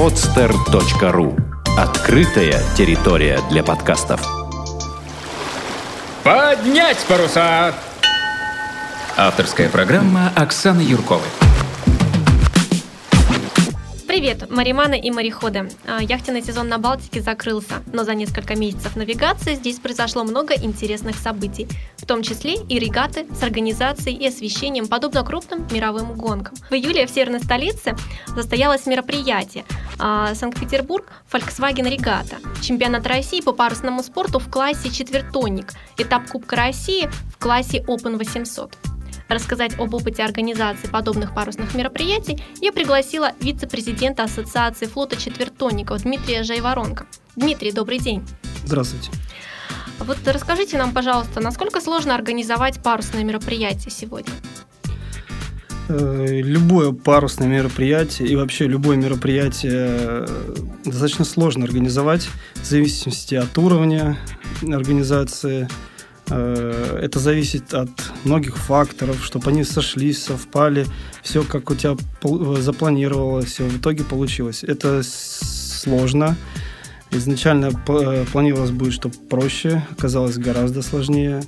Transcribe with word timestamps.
podster.ru 0.00 1.38
Открытая 1.76 2.58
территория 2.74 3.38
для 3.50 3.62
подкастов. 3.62 4.26
Поднять 6.24 6.96
паруса! 7.06 7.74
Авторская 9.18 9.68
программа 9.68 10.32
Оксаны 10.34 10.80
Юрковой. 10.80 11.49
Привет, 14.10 14.50
мариманы 14.50 14.98
и 14.98 15.08
мореходы. 15.12 15.70
А, 15.86 16.02
яхтенный 16.02 16.42
сезон 16.42 16.66
на 16.68 16.78
Балтике 16.78 17.20
закрылся, 17.20 17.80
но 17.92 18.02
за 18.02 18.16
несколько 18.16 18.56
месяцев 18.56 18.96
навигации 18.96 19.54
здесь 19.54 19.78
произошло 19.78 20.24
много 20.24 20.52
интересных 20.52 21.14
событий, 21.14 21.68
в 21.96 22.06
том 22.06 22.24
числе 22.24 22.54
и 22.56 22.80
регаты 22.80 23.28
с 23.32 23.40
организацией 23.44 24.16
и 24.16 24.26
освещением, 24.26 24.88
подобно 24.88 25.22
крупным 25.22 25.64
мировым 25.70 26.14
гонкам. 26.14 26.56
В 26.70 26.74
июле 26.74 27.06
в 27.06 27.10
северной 27.10 27.38
столице 27.38 27.94
состоялось 28.34 28.84
мероприятие 28.86 29.64
а, 30.00 30.34
Санкт-Петербург 30.34 31.06
Volkswagen 31.32 31.88
Регата, 31.88 32.38
чемпионат 32.60 33.06
России 33.06 33.40
по 33.40 33.52
парусному 33.52 34.02
спорту 34.02 34.40
в 34.40 34.50
классе 34.50 34.90
четвертонник, 34.90 35.72
этап 35.98 36.28
Кубка 36.28 36.56
России 36.56 37.08
в 37.32 37.38
классе 37.38 37.84
Open 37.86 38.16
800. 38.16 38.89
Рассказать 39.30 39.78
об 39.78 39.94
опыте 39.94 40.24
организации 40.24 40.88
подобных 40.88 41.32
парусных 41.32 41.76
мероприятий 41.76 42.42
я 42.60 42.72
пригласила 42.72 43.30
вице-президента 43.40 44.24
Ассоциации 44.24 44.86
флота 44.86 45.14
четвертонников 45.14 46.02
Дмитрия 46.02 46.42
Жайворонка. 46.42 47.06
Дмитрий, 47.36 47.70
добрый 47.70 48.00
день. 48.00 48.24
Здравствуйте. 48.64 49.12
Вот 50.00 50.18
расскажите 50.26 50.78
нам, 50.78 50.92
пожалуйста, 50.92 51.40
насколько 51.40 51.80
сложно 51.80 52.16
организовать 52.16 52.82
парусное 52.82 53.22
мероприятие 53.22 53.92
сегодня? 53.92 54.32
Э, 55.88 56.26
любое 56.26 56.90
парусное 56.90 57.46
мероприятие 57.46 58.26
и 58.26 58.34
вообще 58.34 58.66
любое 58.66 58.96
мероприятие 58.96 59.86
э, 59.90 60.26
достаточно 60.84 61.24
сложно 61.24 61.66
организовать 61.66 62.28
в 62.54 62.64
зависимости 62.64 63.36
от 63.36 63.56
уровня 63.58 64.18
организации, 64.62 65.68
это 66.30 67.18
зависит 67.18 67.74
от 67.74 67.90
многих 68.24 68.56
факторов, 68.56 69.24
чтобы 69.24 69.50
они 69.50 69.64
сошлись, 69.64 70.22
совпали, 70.22 70.86
все 71.22 71.42
как 71.42 71.70
у 71.70 71.74
тебя 71.74 71.96
запланировалось, 72.60 73.46
все 73.46 73.64
в 73.64 73.78
итоге 73.78 74.04
получилось. 74.04 74.64
Это 74.64 75.02
сложно. 75.02 76.36
Изначально 77.10 77.72
э, 77.88 78.24
планировалось 78.30 78.70
будет, 78.70 78.92
что 78.92 79.10
проще, 79.28 79.84
оказалось 79.90 80.38
гораздо 80.38 80.82
сложнее. 80.82 81.42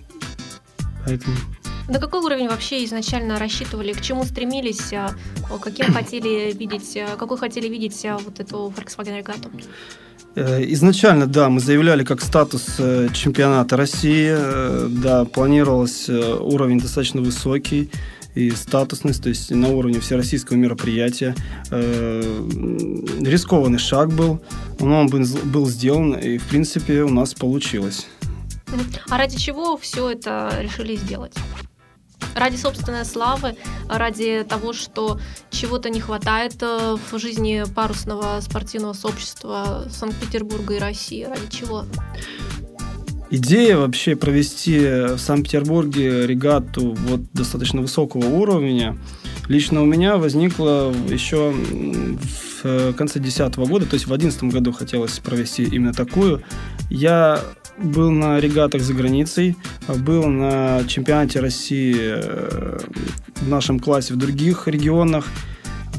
Поэтому 1.07 1.37
на 1.89 1.99
какой 1.99 2.21
уровень 2.21 2.49
вообще 2.49 2.85
изначально 2.85 3.39
рассчитывали, 3.39 3.93
к 3.93 4.01
чему 4.01 4.25
стремились, 4.25 4.95
каким 5.61 5.93
хотели 5.93 6.53
видеть, 6.53 6.97
какой 7.19 7.37
хотели 7.37 7.69
видеть 7.69 8.07
вот 8.25 8.41
эту 8.41 8.73
Volkswagen 8.75 9.19
регату? 9.19 9.51
Э, 10.35 10.63
изначально, 10.73 11.27
да, 11.27 11.49
мы 11.49 11.61
заявляли 11.61 12.05
как 12.05 12.23
статус 12.23 12.77
э, 12.79 13.09
чемпионата 13.13 13.77
России. 13.77 14.29
Э, 14.31 14.89
да, 14.89 15.25
планировался 15.25 16.37
уровень 16.37 16.81
достаточно 16.81 17.21
высокий 17.21 17.91
и 18.35 18.51
статусность, 18.51 19.23
то 19.23 19.29
есть 19.29 19.51
на 19.51 19.69
уровне 19.69 20.01
всероссийского 20.01 20.57
мероприятия. 20.57 21.35
Рискованный 21.71 23.79
шаг 23.79 24.11
был, 24.11 24.41
но 24.81 25.01
он 25.01 25.09
был 25.09 25.67
сделан, 25.67 26.15
и, 26.15 26.39
в 26.39 26.45
принципе, 26.45 27.03
у 27.03 27.11
нас 27.11 27.35
получилось. 27.35 28.07
А 29.11 29.19
ради 29.19 29.37
чего 29.37 29.77
все 29.77 30.13
это 30.13 30.51
решили 30.63 30.97
сделать? 30.97 31.35
Ради 32.35 32.57
собственной 32.57 33.05
славы, 33.05 33.57
ради 33.89 34.45
того, 34.49 34.73
что 34.73 35.21
чего-то 35.51 35.91
не 35.91 36.01
хватает 36.01 36.57
э, 36.63 36.97
в 37.11 37.19
жизни 37.19 37.65
парусного 37.75 38.41
спортивного 38.41 38.93
сообщества 38.93 39.87
Санкт-Петербурга 39.91 40.75
и 40.75 40.79
России. 40.79 41.25
Ради 41.25 41.49
чего? 41.51 41.85
Идея 43.31 43.79
вообще 43.79 44.15
провести 44.15 44.79
в 44.79 45.19
Санкт-Петербурге 45.19 46.27
регату 46.27 46.93
вот 47.07 47.21
достаточно 47.33 47.81
высокого 47.81 48.27
уровня 48.27 48.99
лично 49.49 49.83
у 49.83 49.85
меня 49.85 50.17
возникла 50.17 50.93
еще 51.09 51.53
в 52.63 52.93
конце 52.95 53.19
2010 53.19 53.57
года, 53.57 53.87
то 53.87 53.95
есть 53.95 54.07
в 54.07 54.09
2011 54.09 54.45
году 54.45 54.73
хотелось 54.73 55.19
провести 55.19 55.65
именно 55.65 55.93
такую. 55.93 56.43
Я 56.91 57.41
был 57.83 58.11
на 58.11 58.41
регатах 58.41 58.83
за 58.83 58.95
границей, 58.95 59.57
был 59.89 60.27
на 60.27 60.85
чемпионате 60.87 61.41
России 61.41 61.97
э, 61.99 62.79
в 63.37 63.49
нашем 63.49 63.81
классе 63.81 64.15
в 64.15 64.17
других 64.17 64.69
регионах, 64.69 65.27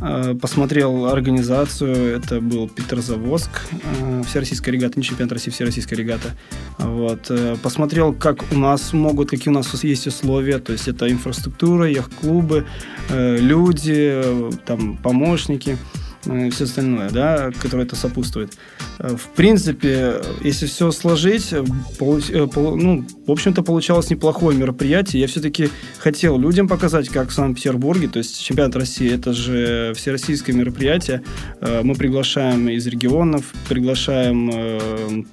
э, 0.02 0.36
посмотрел 0.42 1.08
организацию, 1.08 2.18
это 2.18 2.40
был 2.40 2.70
Петрозаводск, 2.70 3.50
э, 3.72 4.24
всероссийская 4.28 4.74
регата, 4.74 4.98
не 4.98 5.04
чемпионат 5.04 5.34
России, 5.34 5.52
всероссийская 5.52 6.00
регата. 6.00 6.30
Вот. 6.78 7.32
Посмотрел, 7.62 8.14
как 8.14 8.44
у 8.52 8.58
нас 8.58 8.94
могут, 8.94 9.30
какие 9.30 9.50
у 9.50 9.56
нас 9.56 9.84
есть 9.84 10.08
условия, 10.08 10.60
то 10.60 10.72
есть 10.72 10.88
это 10.88 11.12
инфраструктура, 11.12 11.90
яхт-клубы, 11.90 12.66
люди, 13.10 14.24
там, 14.66 14.98
помощники– 14.98 15.78
и 16.26 16.50
все 16.50 16.64
остальное, 16.66 17.10
да, 17.10 17.52
которое 17.62 17.84
это 17.84 17.96
сопутствует. 17.96 18.54
Э, 19.00 19.16
в 19.16 19.30
принципе, 19.36 20.22
если 20.42 20.66
все 20.66 20.92
сложить, 20.92 21.52
э, 21.52 21.64
э, 21.64 22.48
ну, 22.56 23.06
в 23.26 23.32
общем-то, 23.32 23.64
получалось 23.64 24.10
неплохое 24.10 24.58
мероприятие. 24.58 25.22
Я 25.22 25.28
все-таки 25.28 25.70
хотел 26.00 26.38
людям 26.40 26.68
показать, 26.68 27.10
как 27.10 27.30
в 27.30 27.34
Санкт-Петербурге, 27.34 28.08
то 28.08 28.20
есть 28.20 28.42
чемпионат 28.42 28.76
России, 28.76 29.14
это 29.14 29.34
же 29.34 29.94
всероссийское 29.96 30.56
мероприятие. 30.56 31.24
Мы 31.62 31.96
приглашаем 31.96 32.70
из 32.70 32.86
регионов, 32.88 33.46
приглашаем 33.68 35.26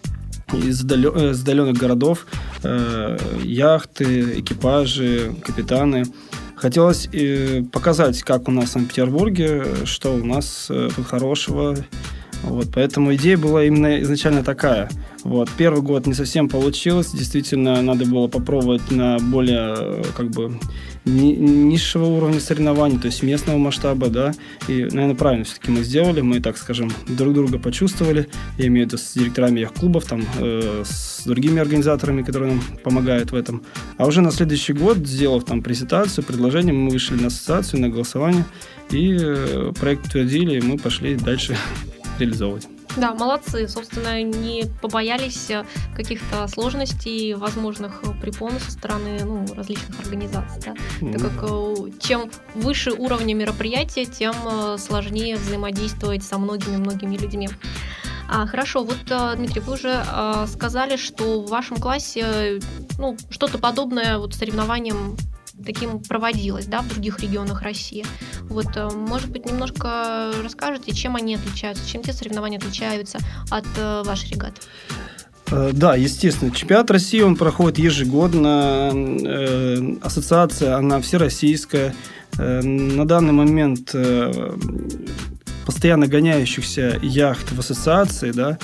из 0.53 0.83
отдаленных 0.83 1.77
городов 1.77 2.27
яхты, 3.43 4.41
экипажи, 4.41 5.35
капитаны. 5.45 6.05
Хотелось 6.61 7.09
э, 7.11 7.63
показать, 7.73 8.23
как 8.23 8.47
у 8.47 8.51
нас 8.51 8.67
в 8.69 8.73
Санкт-Петербурге, 8.73 9.65
что 9.87 10.15
у 10.15 10.23
нас 10.23 10.67
э, 10.69 10.91
хорошего. 11.09 11.75
Вот, 12.43 12.69
поэтому 12.75 13.15
идея 13.15 13.37
была 13.37 13.65
именно 13.65 14.01
изначально 14.03 14.43
такая. 14.43 14.89
Вот, 15.25 15.51
первый 15.57 15.83
год 15.83 16.07
не 16.07 16.15
совсем 16.15 16.49
получилось. 16.49 17.11
Действительно, 17.13 17.83
надо 17.83 18.07
было 18.07 18.29
попробовать 18.29 18.91
на 18.91 19.19
более 19.19 19.75
э, 19.77 20.03
как 20.17 20.31
бы 20.31 20.59
низшего 21.05 22.05
уровня 22.07 22.41
соревнований, 22.41 22.99
то 22.99 23.07
есть 23.07 23.23
местного 23.23 23.57
масштаба, 23.59 24.09
да, 24.09 24.33
и, 24.69 24.85
наверное, 24.85 25.15
правильно 25.15 25.45
все-таки 25.45 25.71
мы 25.71 25.83
сделали, 25.83 26.21
мы, 26.21 26.41
так 26.41 26.59
скажем, 26.59 26.91
друг 27.09 27.33
друга 27.35 27.59
почувствовали, 27.59 28.29
я 28.59 28.67
имею 28.67 28.87
в 28.87 28.89
виду 28.89 29.03
с 29.03 29.15
директорами 29.15 29.61
яхт-клубов, 29.61 30.05
там, 30.05 30.25
э, 30.39 30.83
с 30.85 31.23
другими 31.25 31.61
организаторами, 31.61 32.23
которые 32.23 32.53
нам 32.53 32.63
помогают 32.85 33.33
в 33.33 33.35
этом, 33.35 33.63
а 33.97 34.07
уже 34.07 34.21
на 34.21 34.31
следующий 34.31 34.75
год, 34.75 34.99
сделав 34.99 35.45
там 35.45 35.63
презентацию, 35.63 36.25
предложение, 36.25 36.75
мы 36.75 36.91
вышли 36.91 37.15
на 37.15 37.29
ассоциацию, 37.29 37.81
на 37.81 37.89
голосование, 37.89 38.45
и 38.91 39.17
э, 39.19 39.73
проект 39.81 40.07
утвердили, 40.07 40.59
и 40.59 40.63
мы 40.63 40.77
пошли 40.77 41.15
дальше 41.15 41.57
реализовывать. 42.21 42.69
Да, 42.97 43.15
молодцы. 43.15 43.69
Собственно, 43.69 44.23
не 44.23 44.65
побоялись 44.83 45.51
э, 45.51 45.65
каких-то 45.95 46.49
сложностей, 46.49 47.35
возможных 47.35 48.03
э, 48.03 48.13
препон 48.21 48.53
со 48.59 48.73
стороны 48.73 49.21
ну, 49.25 49.47
различных 49.55 50.01
организаций. 50.01 50.61
Да? 50.67 50.75
Mm. 51.01 51.13
Так 51.13 51.23
как 51.23 51.51
э, 51.51 51.75
чем 52.01 52.31
выше 52.55 52.93
уровень 52.93 53.35
мероприятия, 53.35 54.07
тем 54.07 54.35
сложнее 54.79 55.37
взаимодействовать 55.37 56.23
со 56.23 56.39
многими-многими 56.39 57.17
людьми. 57.17 57.49
А, 58.29 58.47
хорошо, 58.47 58.85
вот, 58.85 58.99
Дмитрий, 59.37 59.61
вы 59.61 59.73
уже 59.73 60.05
а, 60.07 60.47
сказали, 60.47 60.97
что 60.97 61.43
в 61.43 61.51
вашем 61.51 61.79
классе 61.79 62.61
ну, 62.99 63.17
что-то 63.29 63.59
подобное 63.59 64.19
вот 64.19 64.35
соревнованиям 64.35 65.17
таким 65.65 66.01
проводилось 66.01 66.67
да, 66.67 66.83
в 66.83 66.89
других 66.89 67.21
регионах 67.21 67.63
России. 67.63 68.05
Вот, 68.43 68.77
э, 68.77 68.89
может 68.91 69.31
быть, 69.31 69.47
немножко 69.47 70.33
расскажете, 70.43 70.93
чем 70.93 71.17
они 71.17 71.37
отличаются, 71.37 71.89
чем 71.89 72.03
те 72.03 72.13
соревнования 72.13 72.59
отличаются 72.59 73.19
от 73.51 73.67
э, 73.77 74.03
вашей 74.05 74.31
регаты? 74.31 74.61
Э, 75.51 75.71
да, 75.73 75.97
естественно. 75.97 76.51
Чемпионат 76.51 76.91
России, 76.91 77.21
он 77.21 77.37
проходит 77.37 77.79
ежегодно. 77.79 78.91
Ассоциация, 80.03 80.77
она 80.77 81.01
всероссийская. 81.01 81.95
На 82.39 83.07
данный 83.07 83.33
момент 83.33 83.95
постоянно 85.67 86.07
гоняющихся 86.07 86.99
яхт 87.03 87.53
в 87.53 87.59
ассоциации 87.59 88.31
да, 88.31 88.59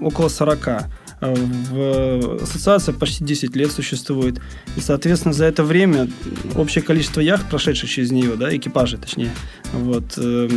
около 0.00 0.28
40. 0.28 0.84
В 1.20 2.42
ассоциации 2.42 2.92
почти 2.92 3.24
10 3.24 3.56
лет 3.56 3.72
существует. 3.72 4.40
И, 4.76 4.80
соответственно, 4.80 5.32
за 5.32 5.46
это 5.46 5.64
время 5.64 6.08
общее 6.56 6.82
количество 6.82 7.20
яхт, 7.20 7.48
прошедших 7.48 7.88
через 7.88 8.10
нее, 8.10 8.36
да, 8.36 8.54
экипажей 8.54 8.98
точнее, 8.98 9.30
вот, 9.72 10.14
э, 10.18 10.48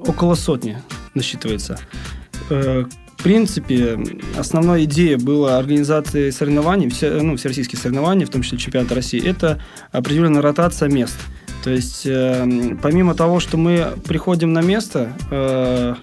около 0.00 0.34
сотни 0.34 0.78
насчитывается. 1.14 1.78
Э, 2.48 2.84
в 3.18 3.22
принципе, 3.22 3.98
основная 4.38 4.84
идея 4.84 5.18
была 5.18 5.58
организации 5.58 6.30
соревнований, 6.30 6.88
все, 6.88 7.20
ну, 7.20 7.36
всероссийских 7.36 7.78
соревнований, 7.78 8.24
в 8.24 8.30
том 8.30 8.42
числе 8.42 8.58
чемпионата 8.58 8.94
России, 8.94 9.22
это 9.22 9.60
определенная 9.90 10.40
ротация 10.40 10.88
мест. 10.88 11.16
То 11.64 11.70
есть, 11.70 12.06
э, 12.06 12.76
помимо 12.80 13.14
того, 13.14 13.40
что 13.40 13.56
мы 13.56 13.92
приходим 14.06 14.52
на 14.52 14.62
место, 14.62 15.12
э, 15.30 15.94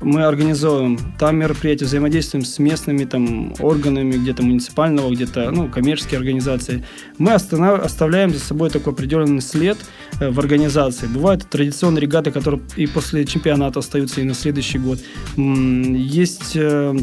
мы 0.00 0.24
организовываем 0.24 0.98
там 1.18 1.36
мероприятия, 1.36 1.84
взаимодействуем 1.84 2.44
с 2.44 2.58
местными 2.58 3.04
там, 3.04 3.54
органами, 3.60 4.12
где-то 4.12 4.42
муниципального, 4.42 5.10
где-то 5.10 5.50
ну, 5.50 5.68
коммерческие 5.68 6.18
организации. 6.18 6.84
Мы 7.18 7.32
оставляем 7.32 8.30
за 8.30 8.40
собой 8.40 8.70
такой 8.70 8.92
определенный 8.92 9.42
след 9.42 9.78
э, 10.20 10.30
в 10.30 10.38
организации. 10.38 11.06
Бывают 11.06 11.48
традиционные 11.48 12.02
регаты, 12.02 12.30
которые 12.30 12.62
и 12.76 12.86
после 12.86 13.24
чемпионата 13.24 13.80
остаются 13.80 14.20
и 14.20 14.24
на 14.24 14.34
следующий 14.34 14.78
год. 14.78 14.98
Есть 15.36 16.52
э, 16.54 16.96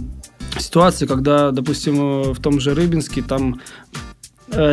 ситуации, 0.57 1.05
когда, 1.05 1.51
допустим, 1.51 2.33
в 2.33 2.39
том 2.39 2.59
же 2.59 2.73
Рыбинске 2.73 3.21
там 3.21 3.59
э, 3.93 3.97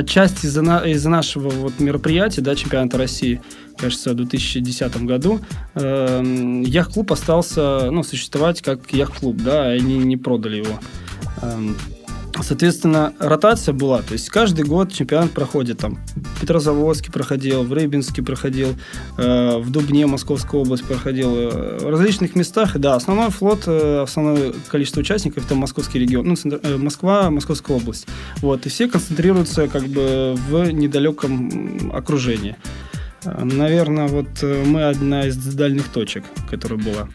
часть 0.07 0.45
из-за 0.45 0.63
на, 0.63 0.79
из 0.81 1.05
нашего 1.05 1.49
вот 1.51 1.81
мероприятия, 1.81 2.41
да, 2.41 2.55
чемпионата 2.55 2.99
России, 2.99 3.41
кажется, 3.77 4.11
в 4.11 4.15
2010 4.15 5.05
году, 5.05 5.41
э, 5.75 6.63
яхт-клуб 6.65 7.13
остался, 7.13 7.91
ну, 7.91 8.03
существовать 8.03 8.63
как 8.63 8.93
яхт-клуб, 8.93 9.37
да, 9.39 9.67
они 9.67 9.99
не 9.99 10.17
продали 10.17 10.59
его. 10.59 10.79
Э, 12.35 12.43
Соответственно, 12.43 13.15
ротация 13.19 13.73
была, 13.73 14.03
то 14.03 14.13
есть 14.13 14.29
каждый 14.29 14.65
год 14.65 14.93
чемпионат 14.93 15.31
проходит 15.31 15.79
там. 15.79 15.99
В 16.37 16.41
Петрозаводске 16.41 17.11
проходил, 17.11 17.63
в 17.63 17.73
Рыбинске 17.73 18.23
проходил, 18.23 18.75
э, 19.19 19.59
в 19.59 19.71
Дубне 19.71 20.07
Московская 20.07 20.61
область 20.61 20.85
проходил, 20.85 21.35
э, 21.35 21.79
в 21.81 21.91
различных 21.91 22.35
местах. 22.35 22.79
Да, 22.79 22.95
основной 22.95 23.31
флот, 23.31 23.65
э, 23.67 24.03
основное 24.03 24.53
количество 24.69 25.01
участников 25.01 25.45
это 25.45 25.55
Московский 25.55 25.99
регион, 25.99 26.27
ну, 26.27 26.37
э, 26.63 26.77
Москва, 26.77 27.31
Московская 27.31 27.77
область. 27.77 28.07
Вот, 28.41 28.67
и 28.67 28.69
все 28.69 28.89
концентрируются 28.89 29.69
как 29.69 29.85
бы 29.85 30.35
в 30.49 30.71
недалеком 30.71 31.93
окружении. 31.95 32.57
Наверное, 33.25 34.09
вот 34.09 34.43
э, 34.43 34.65
мы 34.67 34.85
одна 34.85 35.27
из 35.27 35.37
дальних 35.37 35.89
точек, 35.89 36.25
которая 36.51 36.79
была. 36.79 37.09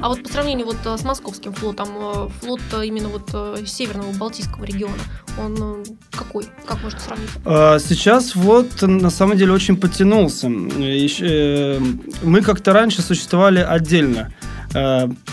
А 0.00 0.08
вот 0.08 0.22
по 0.22 0.28
сравнению 0.28 0.66
вот 0.66 0.76
э, 0.84 0.96
с 0.96 1.04
московским 1.04 1.52
флотом, 1.52 1.88
э, 1.96 2.28
флот 2.40 2.60
именно 2.84 3.08
вот 3.08 3.30
северного 3.68 4.12
Балтийского 4.12 4.64
региона, 4.64 4.94
он 5.38 5.84
какой? 6.10 6.46
Как 6.66 6.82
можно 6.82 6.98
сравнить? 6.98 7.30
А, 7.44 7.78
сейчас 7.78 8.32
флот 8.32 8.82
на 8.82 9.10
самом 9.10 9.36
деле 9.36 9.52
очень 9.52 9.76
подтянулся. 9.76 10.48
Мы 10.48 12.40
как-то 12.42 12.72
раньше 12.72 13.02
существовали 13.02 13.60
отдельно. 13.60 14.32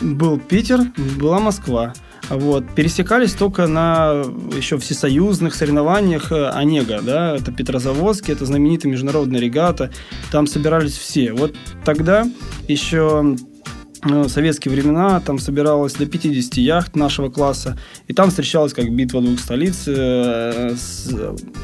Был 0.01 0.39
Питер, 0.39 0.81
была 1.17 1.39
Москва. 1.39 1.93
Вот. 2.29 2.63
Пересекались 2.75 3.33
только 3.33 3.67
на 3.67 4.23
еще 4.55 4.77
всесоюзных 4.77 5.55
соревнованиях 5.55 6.31
э, 6.31 6.49
Онега, 6.49 7.01
да, 7.01 7.35
это 7.35 7.51
Петрозаводский, 7.51 8.33
это 8.33 8.45
знаменитая 8.45 8.91
международная 8.91 9.39
регата, 9.39 9.91
там 10.31 10.45
собирались 10.45 10.97
все. 10.97 11.33
Вот 11.33 11.55
тогда 11.83 12.27
еще 12.67 13.35
Э, 14.03 14.27
советские 14.29 14.73
времена 14.73 15.19
там 15.19 15.39
собиралось 15.39 15.93
до 15.93 16.05
50 16.05 16.57
яхт 16.57 16.95
нашего 16.95 17.29
класса, 17.29 17.77
и 18.07 18.13
там 18.13 18.29
встречалась 18.29 18.73
как 18.73 18.89
битва 18.89 19.21
двух 19.21 19.39
столиц, 19.39 19.83
э, 19.87 20.73
с, 20.75 21.13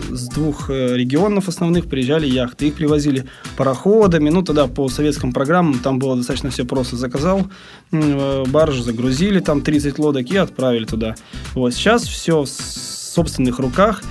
с 0.10 0.28
двух 0.30 0.70
э, 0.70 0.98
регионов 0.98 1.48
основных 1.48 1.86
приезжали 1.88 2.28
яхты, 2.28 2.68
их 2.68 2.76
привозили 2.76 3.26
пароходами, 3.56 4.30
ну 4.30 4.42
тогда 4.42 4.68
по 4.68 4.90
советским 4.90 5.32
программам 5.32 5.80
там 5.80 5.98
было 5.98 6.18
достаточно 6.18 6.50
все 6.50 6.66
просто, 6.66 6.98
заказал 6.98 7.48
баржу, 7.92 8.84
загрузили 8.84 9.40
там 9.40 9.62
30 9.62 9.98
лодок 10.00 10.30
и 10.30 10.36
отправили 10.36 10.86
туда. 10.86 11.16
Вот 11.54 11.74
сейчас 11.74 12.04
все 12.04 12.44
в 12.44 12.48
собственных 12.48 13.60
руках, 13.60 14.04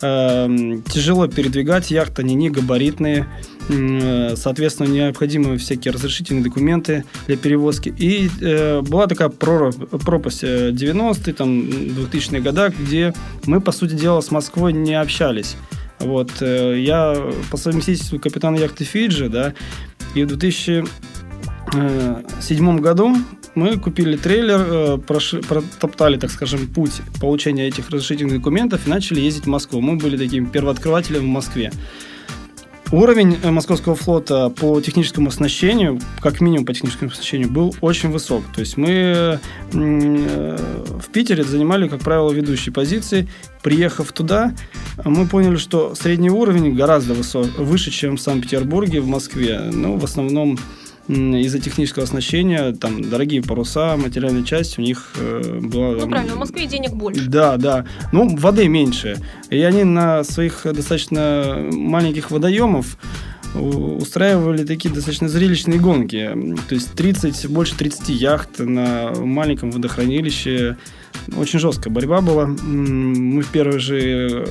тяжело 0.00 1.26
передвигать 1.26 1.90
яхты, 1.90 2.22
они 2.22 2.34
не 2.34 2.50
габаритные, 2.50 3.26
соответственно, 3.68 4.88
необходимы 4.88 5.58
всякие 5.58 5.92
разрешительные 5.92 6.44
документы 6.44 7.04
для 7.26 7.36
перевозки. 7.36 7.94
И 7.98 8.30
э, 8.40 8.80
была 8.82 9.06
такая 9.06 9.28
пропасть 9.28 10.44
90-е, 10.44 11.32
э, 11.32 11.34
там, 11.34 11.60
2000-е 11.62 12.40
годы, 12.40 12.72
где 12.78 13.14
мы, 13.46 13.60
по 13.60 13.72
сути 13.72 13.94
дела, 13.94 14.20
с 14.20 14.30
Москвой 14.30 14.72
не 14.72 14.94
общались. 14.94 15.56
Вот, 15.98 16.30
э, 16.40 16.80
я 16.80 17.16
по 17.50 17.56
совместительству 17.56 18.18
капитан 18.18 18.54
яхты 18.54 18.84
Фиджи, 18.84 19.28
да, 19.28 19.54
и 20.14 20.22
в 20.22 20.28
2007 20.28 22.78
году 22.78 23.16
мы 23.54 23.78
купили 23.78 24.16
трейлер, 24.16 24.98
проши, 24.98 25.40
протоптали, 25.40 26.18
так 26.18 26.30
скажем, 26.30 26.68
путь 26.68 27.00
получения 27.20 27.66
этих 27.66 27.90
разрешительных 27.90 28.34
документов 28.34 28.86
и 28.86 28.90
начали 28.90 29.20
ездить 29.20 29.44
в 29.44 29.48
Москву. 29.48 29.80
Мы 29.80 29.96
были 29.96 30.16
таким 30.16 30.46
первооткрывателем 30.46 31.22
в 31.22 31.28
Москве. 31.28 31.72
Уровень 32.92 33.36
э, 33.42 33.50
московского 33.50 33.96
флота 33.96 34.48
по 34.48 34.80
техническому 34.80 35.28
оснащению, 35.28 35.98
как 36.20 36.40
минимум 36.40 36.64
по 36.64 36.72
техническому 36.72 37.10
оснащению, 37.10 37.50
был 37.50 37.74
очень 37.80 38.10
высок. 38.10 38.44
То 38.54 38.60
есть 38.60 38.76
мы 38.76 38.90
э, 38.90 39.38
в 39.72 41.08
Питере 41.12 41.42
занимали, 41.42 41.88
как 41.88 42.00
правило, 42.00 42.30
ведущие 42.30 42.72
позиции. 42.72 43.28
Приехав 43.62 44.12
туда, 44.12 44.54
мы 45.04 45.26
поняли, 45.26 45.56
что 45.56 45.96
средний 45.96 46.30
уровень 46.30 46.76
гораздо 46.76 47.14
высок, 47.14 47.58
выше, 47.58 47.90
чем 47.90 48.16
в 48.16 48.20
Санкт-Петербурге, 48.20 49.00
в 49.00 49.08
Москве. 49.08 49.68
Ну, 49.72 49.96
в 49.96 50.04
основном 50.04 50.56
из-за 51.08 51.60
технического 51.60 52.04
оснащения, 52.04 52.72
там, 52.72 53.02
дорогие 53.08 53.42
паруса, 53.42 53.96
материальная 53.96 54.42
часть 54.42 54.78
у 54.78 54.82
них 54.82 55.12
э, 55.16 55.60
была... 55.62 55.92
Ну, 55.92 56.08
правильно, 56.08 56.34
в 56.34 56.38
Москве 56.38 56.66
денег 56.66 56.92
больше. 56.92 57.26
Да, 57.26 57.56
да. 57.56 57.84
Ну, 58.12 58.36
воды 58.36 58.68
меньше. 58.68 59.16
И 59.50 59.60
они 59.60 59.84
на 59.84 60.24
своих 60.24 60.62
достаточно 60.64 61.68
маленьких 61.72 62.30
водоемов 62.30 62.98
устраивали 63.54 64.64
такие 64.64 64.92
достаточно 64.92 65.28
зрелищные 65.28 65.78
гонки. 65.78 66.30
То 66.68 66.74
есть 66.74 66.92
30, 66.94 67.48
больше 67.48 67.76
30 67.76 68.08
яхт 68.10 68.58
на 68.58 69.12
маленьком 69.14 69.70
водохранилище. 69.70 70.76
Очень 71.36 71.58
жесткая 71.58 71.92
борьба 71.92 72.20
была. 72.20 72.46
Мы 72.46 73.42
в 73.42 73.48
первой 73.48 73.78
же 73.78 74.46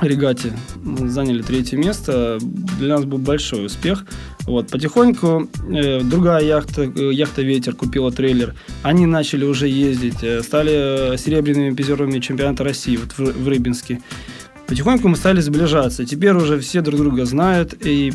регате 0.00 0.52
заняли 0.84 1.42
третье 1.42 1.76
место. 1.76 2.38
Для 2.78 2.96
нас 2.96 3.04
был 3.04 3.18
большой 3.18 3.66
успех. 3.66 4.06
Вот, 4.46 4.68
потихоньку 4.68 5.48
э, 5.70 6.00
другая 6.02 6.44
яхта, 6.44 6.82
э, 6.82 7.12
яхта 7.12 7.42
«Ветер» 7.42 7.74
купила 7.74 8.12
трейлер. 8.12 8.54
Они 8.82 9.06
начали 9.06 9.44
уже 9.44 9.68
ездить, 9.68 10.22
э, 10.22 10.42
стали 10.42 11.16
серебряными 11.16 11.74
призерами 11.74 12.18
чемпионата 12.20 12.62
России 12.62 12.96
вот 12.96 13.12
в, 13.16 13.44
в 13.44 13.48
Рыбинске. 13.48 14.00
Потихоньку 14.66 15.08
мы 15.08 15.16
стали 15.16 15.40
сближаться. 15.40 16.06
Теперь 16.06 16.32
уже 16.32 16.58
все 16.58 16.80
друг 16.80 16.98
друга 16.98 17.26
знают. 17.26 17.74
И 17.84 18.12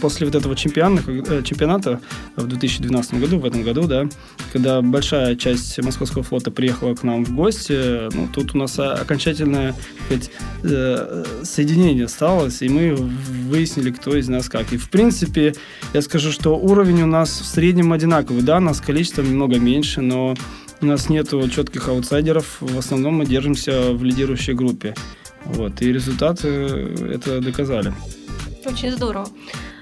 после 0.00 0.26
вот 0.26 0.34
этого 0.34 0.56
чемпионата, 0.56 1.10
э, 1.10 1.42
чемпионата 1.44 2.00
в 2.34 2.46
2012 2.46 3.20
году, 3.20 3.38
в 3.38 3.44
этом 3.44 3.62
году, 3.62 3.86
да, 3.86 4.08
когда 4.52 4.82
большая 4.82 5.36
часть 5.36 5.80
московского 5.80 6.24
флота 6.24 6.50
приехала 6.50 6.94
к 6.94 7.04
нам 7.04 7.24
в 7.24 7.32
гости, 7.32 8.12
ну, 8.12 8.28
тут 8.32 8.54
у 8.54 8.58
нас 8.58 8.78
окончательное 8.78 9.74
сказать, 10.06 10.30
э, 10.64 11.24
соединение 11.44 12.06
осталось, 12.06 12.60
и 12.62 12.68
мы 12.68 12.94
выяснили, 12.94 13.90
кто 13.90 14.16
из 14.16 14.28
нас 14.28 14.48
как. 14.48 14.72
И, 14.72 14.76
в 14.76 14.90
принципе, 14.90 15.54
я 15.94 16.02
скажу, 16.02 16.32
что 16.32 16.56
уровень 16.58 17.02
у 17.02 17.06
нас 17.06 17.40
в 17.40 17.46
среднем 17.46 17.92
одинаковый. 17.92 18.42
Да, 18.42 18.58
нас 18.58 18.80
количество 18.80 19.22
немного 19.22 19.58
меньше, 19.58 20.00
но 20.00 20.34
у 20.80 20.86
нас 20.86 21.08
нет 21.08 21.28
четких 21.54 21.88
аутсайдеров. 21.88 22.56
В 22.60 22.78
основном 22.78 23.14
мы 23.14 23.26
держимся 23.26 23.92
в 23.92 24.02
лидирующей 24.02 24.54
группе. 24.54 24.94
Вот, 25.44 25.80
и 25.82 25.92
результаты 25.92 26.48
это 26.48 27.40
доказали. 27.40 27.92
Очень 28.64 28.92
здорово. 28.92 29.28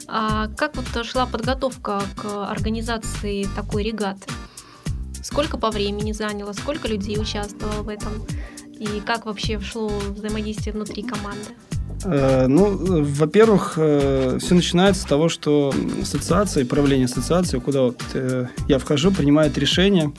А 0.08 0.48
как 0.56 0.76
вот 0.76 1.04
шла 1.04 1.26
подготовка 1.26 2.02
к 2.16 2.50
организации 2.50 3.46
такой 3.56 3.82
регаты? 3.82 4.28
Сколько 5.22 5.58
по 5.58 5.70
времени 5.70 6.12
заняло, 6.12 6.52
сколько 6.52 6.86
людей 6.86 7.18
участвовало 7.18 7.82
в 7.82 7.88
этом? 7.88 8.12
И 8.78 9.00
как 9.04 9.26
вообще 9.26 9.58
шло 9.60 9.88
взаимодействие 9.88 10.74
внутри 10.74 11.02
команды? 11.02 11.50
Э, 12.04 12.46
ну, 12.46 12.76
во-первых, 13.02 13.74
э, 13.76 14.38
все 14.40 14.54
начинается 14.54 15.02
с 15.02 15.04
того, 15.04 15.28
что 15.28 15.74
ассоциация, 16.00 16.64
правление 16.64 17.06
ассоциации, 17.06 17.58
куда 17.58 17.82
вот 17.82 18.00
э, 18.14 18.46
я 18.68 18.78
вхожу, 18.78 19.10
принимает 19.10 19.58
решение 19.58 20.12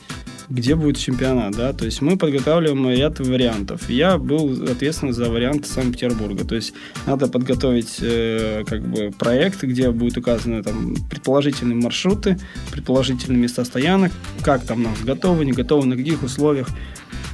где 0.49 0.75
будет 0.75 0.97
чемпионат, 0.97 1.55
да, 1.55 1.73
то 1.73 1.85
есть 1.85 2.01
мы 2.01 2.17
подготавливаем 2.17 2.89
ряд 2.89 3.19
вариантов. 3.19 3.89
Я 3.89 4.17
был 4.17 4.63
ответственен 4.63 5.13
за 5.13 5.29
вариант 5.29 5.67
Санкт-Петербурга, 5.67 6.45
то 6.45 6.55
есть 6.55 6.73
надо 7.05 7.27
подготовить 7.27 7.97
э, 8.01 8.63
как 8.65 8.81
бы 8.87 9.11
проект, 9.17 9.63
где 9.63 9.91
будут 9.91 10.17
указаны 10.17 10.63
там 10.63 10.95
предположительные 11.09 11.75
маршруты, 11.75 12.37
предположительные 12.71 13.41
места 13.41 13.65
стоянок, 13.65 14.11
как 14.41 14.63
там 14.63 14.83
нас 14.83 14.99
готовы, 15.03 15.45
не 15.45 15.51
готовы, 15.51 15.85
на 15.85 15.97
каких 15.97 16.23
условиях. 16.23 16.69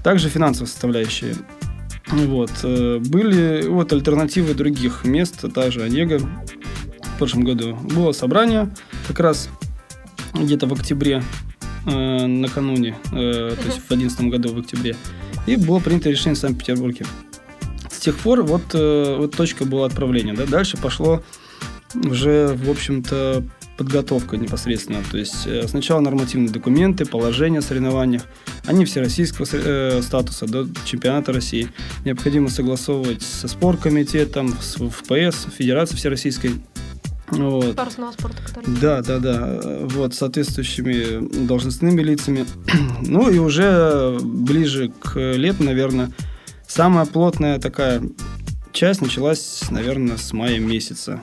Также 0.04 0.30
финансовая 0.30 0.68
составляющая. 0.68 1.36
Вот. 2.08 2.52
Э, 2.64 3.00
были 3.00 3.68
вот 3.68 3.94
альтернативы 3.94 4.54
других 4.56 5.06
мест, 5.06 5.46
также 5.54 5.84
Онега 5.84 6.20
в 6.20 7.18
прошлом 7.20 7.44
году. 7.44 7.76
Было 7.76 8.12
собрание 8.12 8.74
как 9.08 9.20
раз 9.20 9.50
где-то 10.34 10.66
в 10.66 10.74
октябре 10.74 11.24
э, 11.86 12.26
накануне, 12.26 12.96
э, 13.12 13.56
то 13.56 13.66
есть 13.66 13.80
в 13.80 13.88
2011 13.88 14.22
году 14.30 14.54
в 14.54 14.60
октябре. 14.60 14.96
И 15.46 15.56
было 15.56 15.80
принято 15.80 16.10
решение 16.10 16.36
в 16.36 16.40
Санкт-Петербурге. 16.40 17.06
С 17.90 18.00
тех 18.00 18.18
пор 18.18 18.44
вот, 18.44 18.64
э, 18.74 19.16
вот 19.18 19.36
точка 19.36 19.66
была 19.66 19.88
отправления. 19.88 20.34
Да? 20.34 20.46
Дальше 20.46 20.78
пошло 20.78 21.22
уже, 21.96 22.56
в 22.56 22.70
общем-то, 22.70 23.44
подготовка 23.78 24.38
непосредственно. 24.38 25.00
То 25.12 25.18
есть 25.18 25.46
э, 25.46 25.68
сначала 25.68 26.00
нормативные 26.00 26.50
документы, 26.50 27.06
положения 27.06 27.60
о 27.60 27.62
соревнованиях. 27.62 28.24
Они 28.66 28.86
всероссийского 28.86 29.46
э, 29.52 30.02
статуса 30.02 30.46
до 30.46 30.68
чемпионата 30.86 31.34
России. 31.34 31.70
Необходимо 32.06 32.50
согласовывать 32.50 33.22
со 33.22 33.48
спорткомитетом, 33.48 34.56
с 34.60 34.76
ФПС, 34.76 35.48
Федерацией 35.58 35.98
Всероссийской. 35.98 36.52
Вот. 37.38 37.76
Парусного 37.76 38.12
спорта, 38.12 38.42
который... 38.46 38.66
Да, 38.80 39.02
да, 39.02 39.20
да. 39.20 39.60
Вот, 39.84 40.14
соответствующими 40.14 41.46
должностными 41.46 42.02
лицами. 42.02 42.46
ну 43.02 43.30
и 43.30 43.38
уже 43.40 44.18
ближе 44.22 44.92
к 45.02 45.18
лету, 45.18 45.64
наверное, 45.64 46.12
самая 46.68 47.06
плотная 47.06 47.60
такая 47.60 48.02
часть 48.72 49.02
началась, 49.02 49.64
наверное, 49.70 50.18
с 50.18 50.34
мая 50.34 50.60
месяца. 50.60 51.22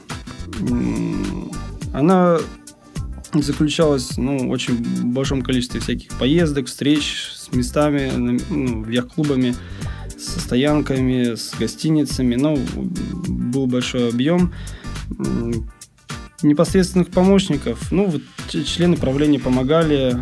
Она 1.92 2.38
заключалась 3.32 4.16
ну, 4.16 4.48
в 4.48 4.50
очень 4.50 4.76
большом 5.12 5.42
количестве 5.42 5.80
всяких 5.80 6.12
поездок, 6.18 6.66
встреч 6.66 7.32
с 7.34 7.52
местами, 7.52 8.10
ну, 8.16 8.88
яхт-клубами, 8.88 9.54
со 10.18 10.40
стоянками, 10.40 11.34
с 11.34 11.54
гостиницами. 11.58 12.34
Ну, 12.34 12.58
был 13.28 13.66
большой 13.66 14.08
объем 14.08 14.52
непосредственных 16.42 17.10
помощников. 17.10 17.90
Ну, 17.90 18.06
вот 18.06 18.22
члены 18.48 18.96
правления 18.96 19.38
помогали, 19.38 20.16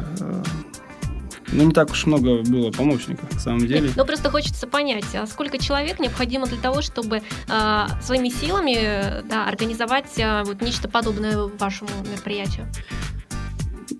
ну, 1.53 1.65
не 1.65 1.73
так 1.73 1.91
уж 1.91 2.07
много 2.07 2.43
было 2.43 2.71
помощников, 2.71 3.33
на 3.33 3.41
самом 3.41 3.67
деле. 3.67 3.91
Ну, 3.97 4.05
просто 4.05 4.31
хочется 4.31 4.67
понять, 4.67 5.15
а 5.15 5.27
сколько 5.27 5.59
человек 5.59 5.99
необходимо 5.99 6.47
для 6.47 6.59
того, 6.59 6.83
чтобы 6.83 7.23
э, 7.49 7.87
своими 8.03 8.29
силами 8.29 9.23
да, 9.29 9.47
организовать 9.47 10.19
э, 10.19 10.43
вот 10.45 10.61
нечто 10.61 10.89
подобное 10.89 11.39
вашему 11.59 11.91
мероприятию? 12.11 12.67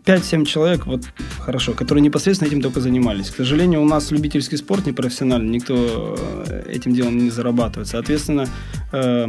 5-7 0.05 0.45
человек, 0.45 0.87
вот 0.87 1.05
хорошо, 1.39 1.73
которые 1.73 2.03
непосредственно 2.03 2.49
этим 2.49 2.63
только 2.63 2.81
занимались. 2.81 3.31
К 3.31 3.37
сожалению, 3.37 3.83
у 3.83 3.87
нас 3.87 4.11
любительский 4.11 4.57
спорт 4.57 4.87
не 4.87 4.93
профессиональный, 4.93 5.51
никто 5.51 6.17
э, 6.49 6.65
этим 6.71 6.95
делом 6.95 7.19
не 7.19 7.31
зарабатывает. 7.31 7.89
Соответственно, 7.89 8.47
э, 8.93 9.29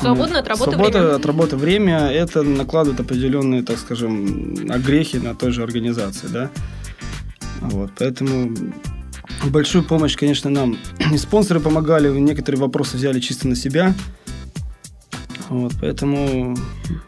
Свободное 0.00 0.40
от 0.40 0.48
работы 0.48 0.70
Свобода 0.72 0.98
время. 0.98 1.14
от 1.14 1.26
работы 1.26 1.56
время 1.56 1.98
это 2.08 2.42
накладывает 2.42 3.00
определенные, 3.00 3.62
так 3.62 3.78
скажем, 3.78 4.66
огрехи 4.70 5.16
на 5.16 5.34
той 5.34 5.50
же 5.52 5.62
организации, 5.62 6.28
да. 6.28 6.50
Вот, 7.60 7.90
поэтому 7.98 8.56
большую 9.44 9.84
помощь, 9.84 10.16
конечно, 10.16 10.50
нам 10.50 10.78
и 11.12 11.18
спонсоры 11.18 11.60
помогали, 11.60 12.08
некоторые 12.18 12.60
вопросы 12.60 12.96
взяли 12.96 13.20
чисто 13.20 13.48
на 13.48 13.56
себя. 13.56 13.94
Вот, 15.48 15.72
поэтому... 15.80 16.56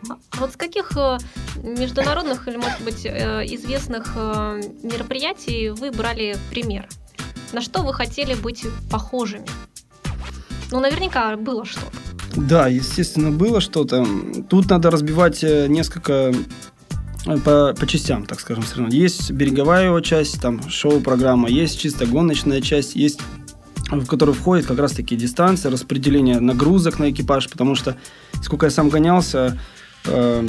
А 0.09 0.37
вот 0.39 0.53
с 0.53 0.57
каких 0.57 0.97
э, 0.97 1.19
международных 1.63 2.49
или, 2.49 2.57
может 2.57 2.81
быть, 2.81 3.07
э, 3.07 3.45
известных 3.47 4.13
э, 4.17 4.63
мероприятий 4.83 5.71
вы 5.71 5.93
брали 5.93 6.37
пример? 6.51 6.89
На 7.53 7.61
что 7.61 7.83
вы 7.83 7.95
хотели 7.95 8.35
быть 8.35 8.67
похожими? 8.91 9.47
Ну, 10.73 10.81
наверняка 10.81 11.37
было 11.37 11.65
что-то. 11.65 12.12
Да, 12.37 12.69
естественно, 12.69 13.31
было 13.31 13.61
что-то. 13.61 14.07
Тут 14.49 14.71
надо 14.71 14.91
разбивать 14.91 15.43
несколько 15.43 16.33
Э, 17.27 17.39
по, 17.39 17.75
по 17.79 17.87
частям, 17.87 18.27
так 18.27 18.41
скажем, 18.41 18.63
все 18.65 18.79
равно. 18.79 18.95
Есть 18.95 19.31
береговая 19.31 19.87
его 19.87 20.01
часть, 20.01 20.41
там 20.41 20.69
шоу-программа, 20.69 21.49
есть 21.49 21.81
чисто 21.81 22.07
гоночная 22.07 22.61
часть, 22.61 22.97
есть 22.97 23.21
в 23.91 24.07
которую 24.07 24.35
входит 24.35 24.67
как 24.67 24.79
раз-таки 24.79 25.17
дистанция, 25.17 25.71
распределение 25.71 26.41
нагрузок 26.41 26.99
на 26.99 27.11
экипаж, 27.11 27.51
потому 27.51 27.75
что, 27.75 27.97
сколько 28.43 28.67
я 28.67 28.71
сам 28.71 28.89
гонялся, 28.89 29.59
э, 30.07 30.49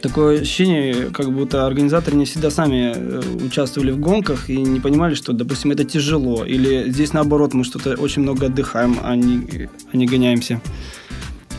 такое 0.00 0.40
ощущение, 0.40 1.10
как 1.10 1.32
будто 1.32 1.66
организаторы 1.66 2.16
не 2.16 2.24
всегда 2.24 2.50
сами 2.50 2.92
э, 2.94 3.20
участвовали 3.44 3.90
в 3.90 3.98
гонках 3.98 4.50
и 4.50 4.56
не 4.56 4.80
понимали, 4.80 5.14
что, 5.14 5.32
допустим, 5.32 5.70
это 5.70 5.84
тяжело, 5.84 6.44
или 6.44 6.90
здесь 6.90 7.12
наоборот 7.12 7.54
мы 7.54 7.64
что-то 7.64 7.94
очень 7.94 8.22
много 8.22 8.46
отдыхаем, 8.46 8.98
а 9.02 9.16
не, 9.16 9.68
а 9.92 9.96
не 9.96 10.06
гоняемся. 10.06 10.60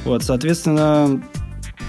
Вот, 0.05 0.23
соответственно, 0.23 1.21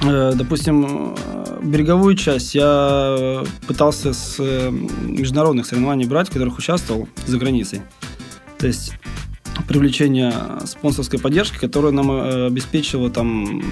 э, 0.03 0.33
допустим, 0.35 1.15
береговую 1.63 2.15
часть 2.15 2.55
я 2.55 3.43
пытался 3.67 4.13
с 4.13 4.37
э, 4.39 4.71
международных 4.71 5.67
соревнований 5.67 6.07
брать, 6.07 6.29
в 6.29 6.33
которых 6.33 6.59
участвовал 6.59 7.09
за 7.27 7.39
границей. 7.39 7.83
То 8.59 8.67
есть 8.67 8.93
привлечение 9.69 10.33
спонсорской 10.67 11.19
поддержки, 11.19 11.59
которая 11.59 11.93
нам 11.93 12.11
э, 12.11 12.47
обеспечила 12.47 13.11
там 13.11 13.63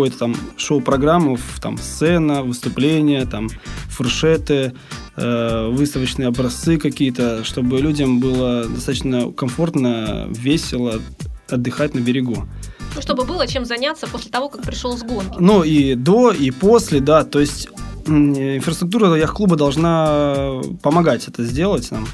какое-то 0.00 0.18
там 0.18 0.34
шоу-программу, 0.56 1.38
там 1.60 1.76
сцена, 1.76 2.42
выступления, 2.42 3.26
там 3.26 3.48
фуршеты, 3.88 4.72
э, 5.16 5.68
выставочные 5.70 6.28
образцы 6.28 6.78
какие-то, 6.78 7.44
чтобы 7.44 7.80
людям 7.80 8.18
было 8.18 8.64
достаточно 8.64 9.30
комфортно, 9.30 10.26
весело 10.30 11.02
отдыхать 11.50 11.94
на 11.94 11.98
берегу. 11.98 12.46
Ну, 12.94 13.02
чтобы 13.02 13.24
было 13.24 13.46
чем 13.46 13.66
заняться 13.66 14.06
после 14.06 14.30
того, 14.30 14.48
как 14.48 14.62
пришел 14.62 14.96
с 14.96 15.02
гонки. 15.02 15.36
Ну, 15.38 15.64
и 15.64 15.94
до, 15.94 16.30
и 16.30 16.50
после, 16.50 17.00
да. 17.00 17.24
То 17.24 17.40
есть 17.40 17.68
инфраструктура 18.06 19.14
яхт-клуба 19.16 19.56
должна 19.56 20.62
помогать 20.82 21.28
это 21.28 21.44
сделать 21.44 21.90
нам. 21.90 22.06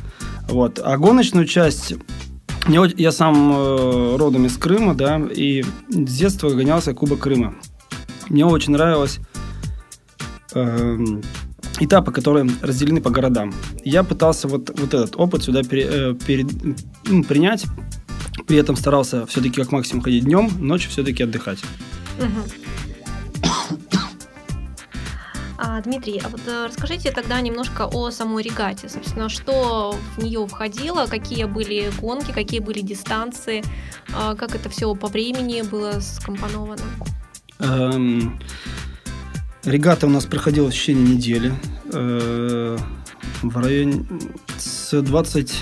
Вот. 0.49 0.81
А 0.83 0.99
гоночную 0.99 1.47
часть 1.47 1.95
я 2.69 3.13
сам 3.13 3.53
э, 3.55 4.17
родом 4.17 4.47
из 4.47 4.57
Крыма, 4.57 4.95
да, 4.95 5.21
и 5.35 5.63
с 5.89 6.19
детства 6.19 6.51
гонялся 6.51 6.95
Кубок 6.95 7.21
Крыма. 7.21 7.55
Мне 8.29 8.45
очень 8.45 8.73
нравилось 8.73 9.21
э, 10.55 10.99
этапы, 11.81 12.13
которые 12.13 12.49
разделены 12.63 13.01
по 13.01 13.11
городам. 13.11 13.53
Я 13.85 14.03
пытался 14.03 14.49
вот, 14.49 14.71
вот 14.79 14.95
этот 14.95 15.17
опыт 15.17 15.45
сюда 15.45 15.63
пере, 15.63 15.89
э, 15.89 16.15
пере, 16.15 16.47
ну, 17.05 17.23
принять, 17.25 17.67
при 18.47 18.57
этом 18.57 18.77
старался 18.77 19.27
все-таки 19.27 19.61
как 19.61 19.73
максимум 19.73 20.03
ходить 20.03 20.25
днем, 20.25 20.51
ночью 20.59 20.91
все-таки 20.91 21.23
отдыхать. 21.23 21.59
А, 25.59 25.81
Дмитрий, 25.81 26.21
а 26.23 26.29
вот 26.29 26.43
э, 26.47 26.67
расскажите 26.67 27.11
тогда 27.13 27.41
немножко 27.41 27.87
о 27.87 28.11
самой 28.11 28.43
регате. 28.43 28.91
Собственно, 28.91 29.31
что 29.31 29.97
в 30.17 30.23
нее 30.23 30.47
входило, 30.47 31.07
какие 31.07 31.45
были 31.45 31.91
гонки, 31.99 32.31
какие 32.31 32.61
были 32.61 32.81
дистанции, 32.81 33.65
а, 34.15 34.35
как 34.35 34.55
это 34.55 34.69
все 34.69 34.95
по 34.95 35.09
времени 35.09 35.63
было 35.63 36.01
скомпоновано? 36.01 36.83
Эм, 37.59 38.39
регата 39.65 40.07
у 40.07 40.11
нас 40.11 40.25
проходила 40.27 40.71
в 40.71 40.75
течение 40.75 41.17
недели. 41.17 41.53
Э, 41.93 42.77
в 43.43 43.57
районе 43.59 44.07
с 44.59 45.01
20 45.01 45.55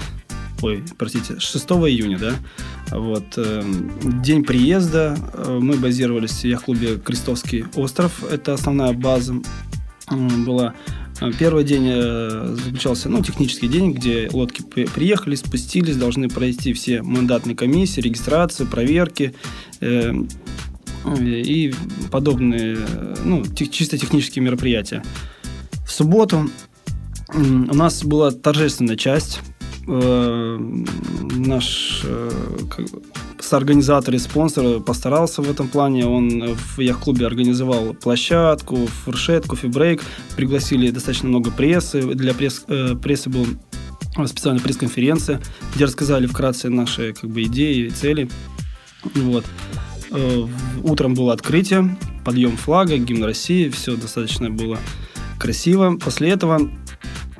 ой, 0.62 0.82
простите, 0.96 1.38
6 1.38 1.64
июня, 1.88 2.18
да, 2.18 2.34
вот, 2.90 3.24
э, 3.36 3.62
день 4.22 4.44
приезда, 4.44 5.16
э, 5.34 5.58
мы 5.60 5.76
базировались 5.76 6.40
в 6.40 6.44
яхт-клубе 6.44 6.98
«Крестовский 6.98 7.66
остров», 7.74 8.24
это 8.30 8.54
основная 8.54 8.92
база 8.92 9.34
была. 10.10 10.74
Первый 11.38 11.64
день 11.64 11.86
э, 11.86 12.56
заключался, 12.64 13.08
ну, 13.08 13.22
технический 13.22 13.68
день, 13.68 13.92
где 13.92 14.28
лодки 14.32 14.62
приехали, 14.62 15.36
спустились, 15.36 15.96
должны 15.96 16.28
пройти 16.28 16.72
все 16.72 17.02
мандатные 17.02 17.56
комиссии, 17.56 18.00
регистрацию, 18.00 18.68
проверки 18.68 19.34
э, 19.80 20.12
и 21.18 21.74
подобные, 22.10 22.78
ну, 23.24 23.44
тех, 23.44 23.70
чисто 23.70 23.98
технические 23.98 24.44
мероприятия. 24.44 25.02
В 25.86 25.90
субботу 25.90 26.48
у 27.34 27.74
нас 27.74 28.04
была 28.04 28.30
торжественная 28.30 28.96
часть, 28.96 29.40
э, 29.86 30.58
наш 31.36 32.02
э, 32.04 32.30
соорганизатор 33.40 34.14
и 34.14 34.18
спонсор 34.18 34.80
постарался 34.80 35.42
в 35.42 35.50
этом 35.50 35.68
плане. 35.68 36.06
Он 36.06 36.54
в 36.54 36.80
яхт-клубе 36.80 37.26
организовал 37.26 37.94
площадку, 37.94 38.86
фуршет, 38.86 39.46
кофе-брейк. 39.46 40.02
Пригласили 40.36 40.90
достаточно 40.90 41.28
много 41.28 41.50
прессы. 41.50 42.02
Для 42.02 42.34
пресс, 42.34 42.64
э, 42.68 42.94
прессы 42.94 43.30
был 43.30 43.46
специальная 44.26 44.62
пресс-конференция, 44.62 45.40
где 45.74 45.84
рассказали 45.84 46.26
вкратце 46.26 46.70
наши 46.70 47.12
как 47.12 47.30
бы, 47.30 47.42
идеи 47.42 47.86
и 47.86 47.90
цели. 47.90 48.30
Вот. 49.14 49.44
Э, 50.14 50.46
утром 50.82 51.14
было 51.14 51.34
открытие, 51.34 51.96
подъем 52.24 52.56
флага, 52.56 52.96
гимн 52.96 53.24
России, 53.24 53.68
все 53.68 53.96
достаточно 53.96 54.48
было 54.48 54.78
красиво. 55.38 55.98
После 56.02 56.30
этого 56.30 56.70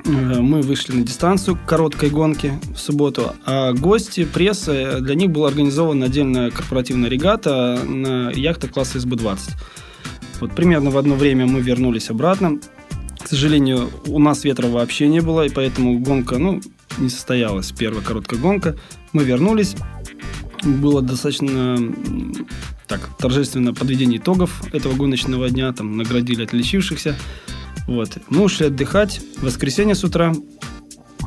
Э, 0.05 0.39
мы 0.39 0.61
вышли 0.61 0.93
на 0.93 1.03
дистанцию 1.03 1.57
короткой 1.65 2.09
гонки 2.09 2.53
в 2.73 2.77
субботу, 2.77 3.33
а 3.45 3.73
гости, 3.73 4.23
пресса, 4.25 4.99
для 5.01 5.15
них 5.15 5.31
была 5.31 5.47
организована 5.47 6.05
отдельная 6.05 6.51
корпоративная 6.51 7.09
регата 7.09 7.79
на 7.83 8.29
яхтах 8.31 8.71
класса 8.71 8.99
СБ-20. 8.99 9.39
Вот 10.41 10.53
примерно 10.53 10.91
в 10.91 10.97
одно 10.97 11.15
время 11.15 11.47
мы 11.47 11.61
вернулись 11.61 12.09
обратно. 12.09 12.59
К 13.19 13.27
сожалению, 13.27 13.89
у 14.05 14.19
нас 14.19 14.43
ветра 14.43 14.67
вообще 14.67 15.07
не 15.07 15.21
было, 15.21 15.45
и 15.47 15.49
поэтому 15.49 15.97
гонка, 15.97 16.37
ну, 16.37 16.61
не 16.99 17.09
состоялась, 17.09 17.71
первая 17.71 18.03
короткая 18.03 18.39
гонка. 18.39 18.75
Мы 19.11 19.23
вернулись, 19.23 19.75
было 20.65 21.01
достаточно 21.01 21.77
так, 22.87 23.09
торжественно 23.17 23.73
подведение 23.73 24.19
итогов 24.19 24.63
этого 24.73 24.93
гоночного 24.93 25.49
дня, 25.49 25.71
там 25.73 25.97
наградили 25.97 26.43
отличившихся. 26.43 27.15
Вот. 27.87 28.17
Мы 28.29 28.43
ушли 28.43 28.67
отдыхать. 28.67 29.21
В 29.37 29.43
воскресенье 29.43 29.95
с 29.95 30.03
утра 30.03 30.33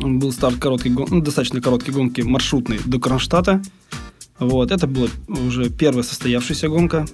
был 0.00 0.32
старт 0.32 0.56
короткой, 0.56 0.92
ну, 0.92 1.20
достаточно 1.20 1.60
короткой 1.60 1.94
гонки 1.94 2.20
маршрутной 2.20 2.80
до 2.84 2.98
Кронштадта. 2.98 3.62
Вот. 4.38 4.70
Это 4.70 4.86
была 4.86 5.08
уже 5.28 5.70
первая 5.70 6.02
состоявшаяся 6.02 6.68
гонка. 6.68 7.06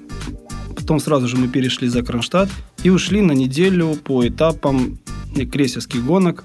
Потом 0.76 1.00
сразу 1.00 1.28
же 1.28 1.36
мы 1.36 1.48
перешли 1.48 1.88
за 1.88 2.02
Кронштадт 2.02 2.50
и 2.82 2.90
ушли 2.90 3.20
на 3.20 3.32
неделю 3.32 3.96
по 3.96 4.26
этапам 4.26 4.98
крейсерских 5.34 6.04
гонок 6.04 6.44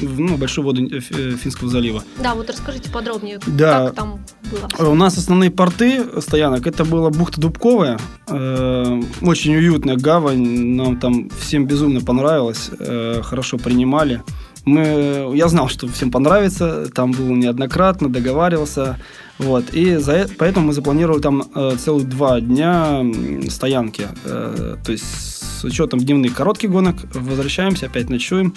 в, 0.00 0.20
ну, 0.20 0.36
большую 0.36 0.64
воду 0.64 0.86
э, 0.86 1.00
Финского 1.00 1.70
залива. 1.70 2.02
Да, 2.22 2.34
вот 2.34 2.50
расскажите 2.50 2.90
подробнее, 2.90 3.38
да. 3.46 3.86
как 3.86 3.94
там 3.94 4.20
было. 4.50 4.90
У 4.90 4.94
нас 4.94 5.16
основные 5.16 5.50
порты 5.50 6.20
стоянок, 6.20 6.66
это 6.66 6.84
была 6.84 7.10
бухта 7.10 7.40
Дубковая, 7.40 7.98
э, 8.28 9.02
очень 9.22 9.56
уютная 9.56 9.96
гавань, 9.96 10.74
нам 10.74 10.98
там 10.98 11.30
всем 11.38 11.66
безумно 11.66 12.00
понравилось, 12.00 12.70
э, 12.78 13.20
хорошо 13.22 13.58
принимали. 13.58 14.22
Мы, 14.64 15.30
я 15.34 15.46
знал, 15.46 15.68
что 15.68 15.86
всем 15.86 16.10
понравится, 16.10 16.88
там 16.92 17.12
был 17.12 17.36
неоднократно, 17.36 18.08
договаривался, 18.08 18.98
вот, 19.38 19.74
и 19.74 19.96
за, 19.96 20.28
поэтому 20.38 20.68
мы 20.68 20.72
запланировали 20.72 21.20
там 21.20 21.42
э, 21.54 21.76
целых 21.78 22.08
два 22.08 22.40
дня 22.40 23.04
стоянки, 23.48 24.08
э, 24.24 24.76
то 24.84 24.92
есть 24.92 25.04
с 25.04 25.64
учетом 25.64 26.00
дневных 26.00 26.34
коротких 26.34 26.70
гонок 26.70 26.96
возвращаемся, 27.14 27.86
опять 27.86 28.08
ночуем, 28.08 28.54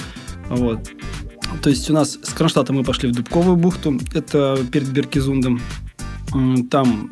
вот. 0.50 0.90
То 1.62 1.70
есть 1.70 1.90
у 1.90 1.94
нас 1.94 2.18
с 2.22 2.34
Кронштадта 2.34 2.74
мы 2.74 2.84
пошли 2.84 3.10
в 3.10 3.16
Дубковую 3.16 3.58
бухту, 3.58 4.00
это 4.14 4.58
перед 4.72 4.90
Беркизундом. 4.90 5.60
Там 6.70 7.12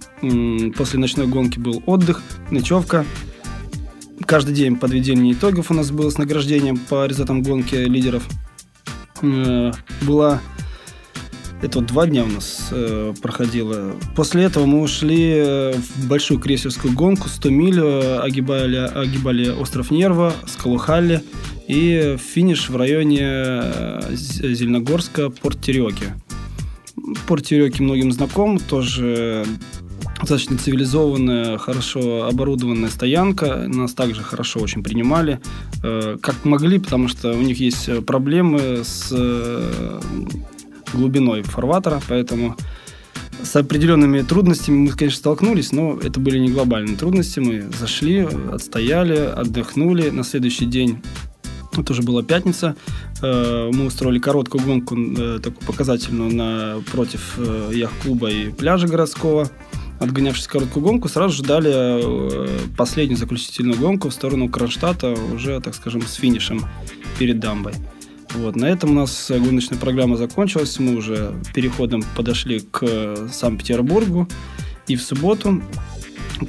после 0.77 0.99
ночной 0.99 1.25
гонки 1.25 1.57
был 1.57 1.81
отдых, 1.87 2.21
ночевка. 2.51 3.03
Каждый 4.25 4.53
день 4.53 4.75
подведение 4.75 5.33
итогов 5.33 5.71
у 5.71 5.73
нас 5.73 5.89
было 5.89 6.09
с 6.09 6.19
награждением 6.19 6.77
по 6.77 7.05
результатам 7.05 7.41
гонки 7.41 7.75
лидеров. 7.75 8.23
Э, 9.21 9.71
была 10.01 10.41
это 11.61 11.79
вот 11.79 11.87
два 11.87 12.05
дня 12.05 12.23
у 12.23 12.27
нас 12.27 12.69
э, 12.71 13.13
проходило. 13.21 13.95
После 14.15 14.43
этого 14.43 14.65
мы 14.65 14.81
ушли 14.81 15.33
э, 15.35 15.73
в 15.73 16.07
большую 16.07 16.39
крейсерскую 16.39 16.93
гонку 16.93 17.29
100 17.29 17.49
миль, 17.49 17.79
э, 17.79 18.19
огибали, 18.19 18.77
огибали 18.77 19.49
остров 19.49 19.89
Нерва, 19.89 20.33
Скалухалли 20.45 21.23
и 21.67 22.17
финиш 22.19 22.69
в 22.69 22.75
районе 22.75 23.21
э, 23.23 24.01
Зеленогорска, 24.13 25.29
порт 25.29 25.59
Тереки. 25.61 26.05
Порт 27.25 27.45
Тереки 27.45 27.81
многим 27.81 28.11
знаком, 28.11 28.59
тоже 28.59 29.45
достаточно 30.19 30.57
цивилизованная, 30.57 31.57
хорошо 31.57 32.25
оборудованная 32.25 32.89
стоянка. 32.89 33.67
Нас 33.67 33.93
также 33.93 34.21
хорошо 34.21 34.59
очень 34.59 34.83
принимали, 34.83 35.39
как 35.83 36.43
могли, 36.43 36.79
потому 36.79 37.07
что 37.07 37.33
у 37.33 37.41
них 37.41 37.59
есть 37.59 38.03
проблемы 38.03 38.81
с 38.83 39.13
глубиной 40.97 41.43
фарватера, 41.43 42.01
поэтому 42.07 42.55
с 43.41 43.55
определенными 43.55 44.21
трудностями 44.21 44.77
мы, 44.77 44.89
конечно, 44.89 45.19
столкнулись, 45.19 45.71
но 45.71 45.99
это 46.01 46.19
были 46.19 46.39
не 46.39 46.49
глобальные 46.49 46.97
трудности. 46.97 47.39
Мы 47.39 47.65
зашли, 47.79 48.27
отстояли, 48.51 49.17
отдохнули. 49.17 50.09
На 50.09 50.23
следующий 50.23 50.65
день, 50.65 51.01
это 51.75 51.93
уже 51.93 52.01
была 52.01 52.23
пятница, 52.23 52.75
э, 53.21 53.69
мы 53.71 53.85
устроили 53.85 54.19
короткую 54.19 54.63
гонку, 54.63 54.97
э, 54.97 55.39
такую 55.41 55.65
показательную, 55.67 56.33
на, 56.33 56.81
против 56.91 57.35
э, 57.37 57.71
яхт-клуба 57.73 58.29
и 58.29 58.49
пляжа 58.49 58.87
городского. 58.87 59.49
Отгонявшись 59.99 60.47
короткую 60.47 60.83
гонку, 60.83 61.07
сразу 61.07 61.37
же 61.37 61.43
дали 61.43 62.67
последнюю 62.77 63.17
заключительную 63.17 63.79
гонку 63.79 64.09
в 64.09 64.13
сторону 64.13 64.47
Кронштадта, 64.47 65.15
уже, 65.33 65.59
так 65.59 65.73
скажем, 65.73 66.03
с 66.03 66.13
финишем 66.13 66.61
перед 67.17 67.39
дамбой. 67.39 67.73
Вот, 68.33 68.55
на 68.55 68.65
этом 68.65 68.91
у 68.91 68.93
нас 68.93 69.29
гоночная 69.29 69.79
программа 69.79 70.17
закончилась. 70.17 70.79
Мы 70.79 70.95
уже 70.95 71.33
переходом 71.53 72.03
подошли 72.15 72.59
к 72.59 73.29
Санкт-Петербургу. 73.31 74.27
И 74.87 74.95
в 74.95 75.01
субботу 75.01 75.61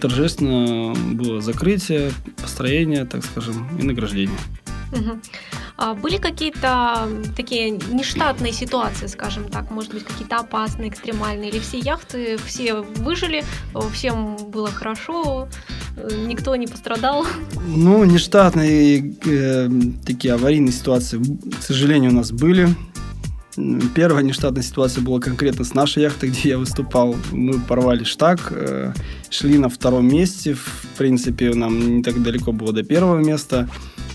торжественно 0.00 0.94
было 1.14 1.40
закрытие, 1.40 2.12
построение, 2.40 3.04
так 3.04 3.24
скажем, 3.24 3.68
и 3.78 3.82
награждение. 3.82 4.38
А 5.76 5.94
были 5.94 6.16
какие-то 6.16 7.08
такие 7.36 7.70
нештатные 7.70 8.52
ситуации, 8.52 9.06
скажем 9.06 9.48
так, 9.48 9.70
может 9.70 9.92
быть, 9.92 10.04
какие-то 10.04 10.38
опасные, 10.38 10.90
экстремальные, 10.90 11.50
или 11.50 11.58
все 11.60 11.78
яхты, 11.78 12.36
все 12.38 12.80
выжили, 12.80 13.44
всем 13.92 14.36
было 14.36 14.70
хорошо, 14.70 15.48
никто 16.26 16.54
не 16.56 16.66
пострадал? 16.66 17.26
Ну, 17.66 18.04
нештатные 18.04 19.14
э, 19.24 19.68
такие 20.06 20.34
аварийные 20.34 20.72
ситуации, 20.72 21.20
к 21.58 21.62
сожалению, 21.62 22.10
у 22.10 22.14
нас 22.14 22.32
были. 22.32 22.68
Первая 23.94 24.22
нештатная 24.22 24.62
ситуация 24.62 25.02
была 25.02 25.18
конкретно 25.18 25.64
с 25.64 25.74
нашей 25.74 26.04
яхтой, 26.04 26.28
где 26.30 26.50
я 26.50 26.58
выступал. 26.58 27.16
Мы 27.32 27.60
порвали 27.60 28.04
штаг, 28.04 28.52
э, 28.52 28.92
шли 29.30 29.58
на 29.58 29.68
втором 29.68 30.06
месте. 30.06 30.54
В 30.54 30.86
принципе, 30.96 31.54
нам 31.54 31.96
не 31.96 32.02
так 32.02 32.22
далеко 32.22 32.52
было 32.52 32.72
до 32.72 32.82
первого 32.82 33.18
места. 33.18 33.68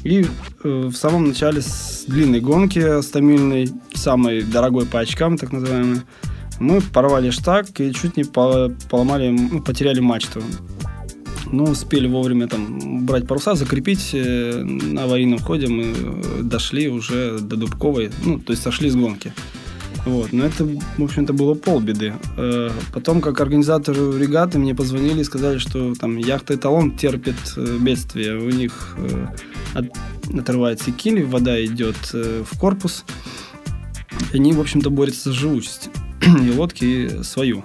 И 0.03 0.25
э, 0.63 0.87
в 0.87 0.95
самом 0.95 1.27
начале 1.29 1.61
с 1.61 2.05
длинной 2.07 2.41
гонки 2.41 3.01
стамильной, 3.01 3.69
самой 3.93 4.43
дорогой 4.43 4.85
по 4.85 4.99
очкам, 4.99 5.37
так 5.37 5.51
называемой, 5.51 6.01
мы 6.59 6.81
порвали 6.81 7.29
штаг 7.29 7.67
и 7.79 7.93
чуть 7.93 8.17
не 8.17 8.23
поломали, 8.23 9.29
ну, 9.29 9.61
потеряли 9.61 9.99
мачту. 9.99 10.41
Ну, 11.53 11.63
успели 11.63 12.07
вовремя 12.07 12.47
там 12.47 13.05
брать 13.05 13.27
паруса, 13.27 13.55
закрепить 13.55 14.09
э, 14.13 14.63
на 14.63 15.03
аварийном 15.03 15.39
ходе. 15.39 15.67
Мы 15.67 15.93
э, 15.95 16.41
дошли 16.41 16.89
уже 16.89 17.39
до 17.39 17.55
Дубковой, 17.55 18.09
ну, 18.25 18.39
то 18.39 18.51
есть 18.51 18.63
сошли 18.63 18.89
с 18.89 18.95
гонки. 18.95 19.33
Вот. 20.05 20.33
Но 20.33 20.43
это, 20.43 20.65
в 20.65 21.03
общем-то, 21.03 21.31
было 21.31 21.53
полбеды. 21.53 22.13
Потом, 22.91 23.21
как 23.21 23.39
организаторы 23.39 24.19
регаты, 24.19 24.59
мне 24.59 24.75
позвонили 24.75 25.21
и 25.21 25.23
сказали, 25.23 25.59
что 25.59 25.93
там 25.95 26.17
яхта 26.17 26.55
«Эталон» 26.55 26.97
терпит 26.97 27.35
бедствие. 27.79 28.37
У 28.37 28.49
них 28.49 28.97
от, 29.73 29.85
отрывается 30.37 30.91
киль, 30.91 31.23
вода 31.23 31.63
идет 31.63 31.95
э, 32.13 32.43
в 32.49 32.59
корпус. 32.59 33.05
И 34.31 34.37
они, 34.37 34.53
в 34.53 34.59
общем-то, 34.59 34.89
борются 34.89 35.29
за 35.29 35.35
живучесть. 35.35 35.89
и 36.21 36.51
лодки 36.51 37.23
свою. 37.23 37.63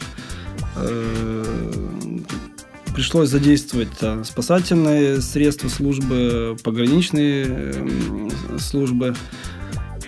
Э, 2.99 3.01
пришлось 3.01 3.29
задействовать 3.29 3.89
да, 4.01 4.25
спасательные 4.25 5.21
средства 5.21 5.69
службы, 5.69 6.57
пограничные 6.63 7.47
э, 7.49 8.29
службы. 8.59 9.15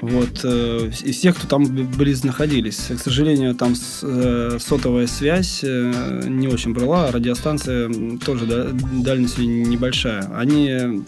Вот, 0.01 0.43
из 0.47 1.17
всех, 1.17 1.37
кто 1.37 1.47
там 1.47 1.67
близ 1.67 2.25
находились. 2.25 2.89
К 2.89 2.99
сожалению, 2.99 3.55
там 3.55 3.75
сотовая 3.75 5.07
связь 5.07 5.63
не 5.63 6.49
очень 6.49 6.73
брала, 6.73 7.09
а 7.09 7.13
радиостанция 7.13 7.93
тоже 8.25 8.47
дальность 8.47 9.37
небольшая. 9.37 10.23
Они 10.35 10.69
э, 10.71 11.01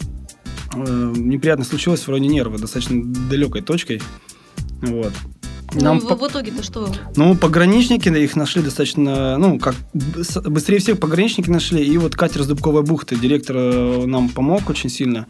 неприятно 0.75 1.65
случилось 1.65 2.01
в 2.01 2.09
районе 2.09 2.27
нерва, 2.27 2.59
достаточно 2.59 3.03
далекой 3.03 3.63
точкой. 3.63 3.99
Вот. 4.81 5.11
Ну, 5.75 5.81
Нам 5.81 5.99
в, 5.99 6.07
по... 6.07 6.15
в 6.15 6.27
итоге-то 6.27 6.63
что? 6.63 6.87
Ну, 7.15 7.35
пограничники 7.35 8.09
их 8.09 8.35
нашли 8.35 8.61
достаточно, 8.61 9.37
ну, 9.37 9.59
как 9.59 9.75
быстрее 9.93 10.79
всех 10.79 10.99
пограничники 10.99 11.49
нашли, 11.49 11.83
и 11.83 11.97
вот 11.97 12.15
катер 12.15 12.43
с 12.43 12.47
Дубковой 12.47 12.83
бухты, 12.83 13.15
директор 13.15 13.55
э, 13.57 14.05
нам 14.05 14.29
помог 14.29 14.69
очень 14.69 14.89
сильно, 14.89 15.27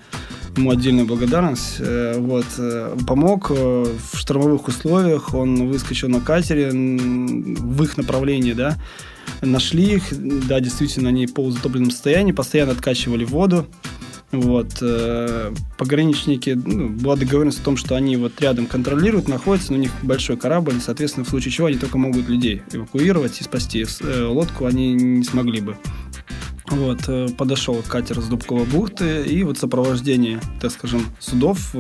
ему 0.58 0.72
отдельная 0.72 1.06
благодарность, 1.06 1.78
э, 1.80 2.18
вот, 2.20 2.46
э, 2.58 2.96
помог 3.08 3.50
в 3.50 4.18
штормовых 4.18 4.68
условиях, 4.68 5.34
он 5.34 5.70
выскочил 5.70 6.10
на 6.10 6.20
катере 6.20 6.72
в 6.72 7.84
их 7.84 7.98
направлении, 7.98 8.54
да, 8.54 8.78
нашли 9.42 9.96
их, 9.96 10.04
да, 10.48 10.60
действительно, 10.60 11.10
они 11.10 11.26
в 11.26 11.34
полузатопленном 11.34 11.92
состоянии, 11.92 12.32
постоянно 12.32 12.74
откачивали 12.74 13.24
воду, 13.24 13.68
вот. 14.34 14.80
Э, 14.82 15.54
пограничники, 15.78 16.60
ну, 16.66 16.90
была 16.90 17.16
договоренность 17.16 17.62
о 17.62 17.64
том, 17.64 17.78
что 17.78 17.96
они 17.96 18.18
вот 18.18 18.42
рядом 18.42 18.66
контролируют, 18.66 19.28
находятся, 19.28 19.72
но 19.72 19.78
у 19.78 19.82
них 19.82 19.92
большой 20.02 20.38
корабль, 20.38 20.82
соответственно, 20.82 21.26
в 21.26 21.30
случае 21.30 21.52
чего 21.52 21.68
они 21.68 21.78
только 21.78 21.98
могут 21.98 22.28
людей 22.28 22.64
эвакуировать 22.72 23.40
и 23.40 23.44
спасти. 23.44 23.86
Э, 24.02 24.26
лодку 24.26 24.66
они 24.66 24.94
не 24.94 25.24
смогли 25.24 25.62
бы. 25.62 25.78
Вот, 26.68 27.02
э, 27.08 27.28
подошел 27.38 27.82
катер 27.88 28.20
с 28.20 28.28
Дубковой 28.28 28.66
бухты, 28.66 29.24
и 29.24 29.44
вот 29.44 29.60
сопровождение, 29.60 30.42
так 30.60 30.72
скажем, 30.72 31.06
судов 31.20 31.76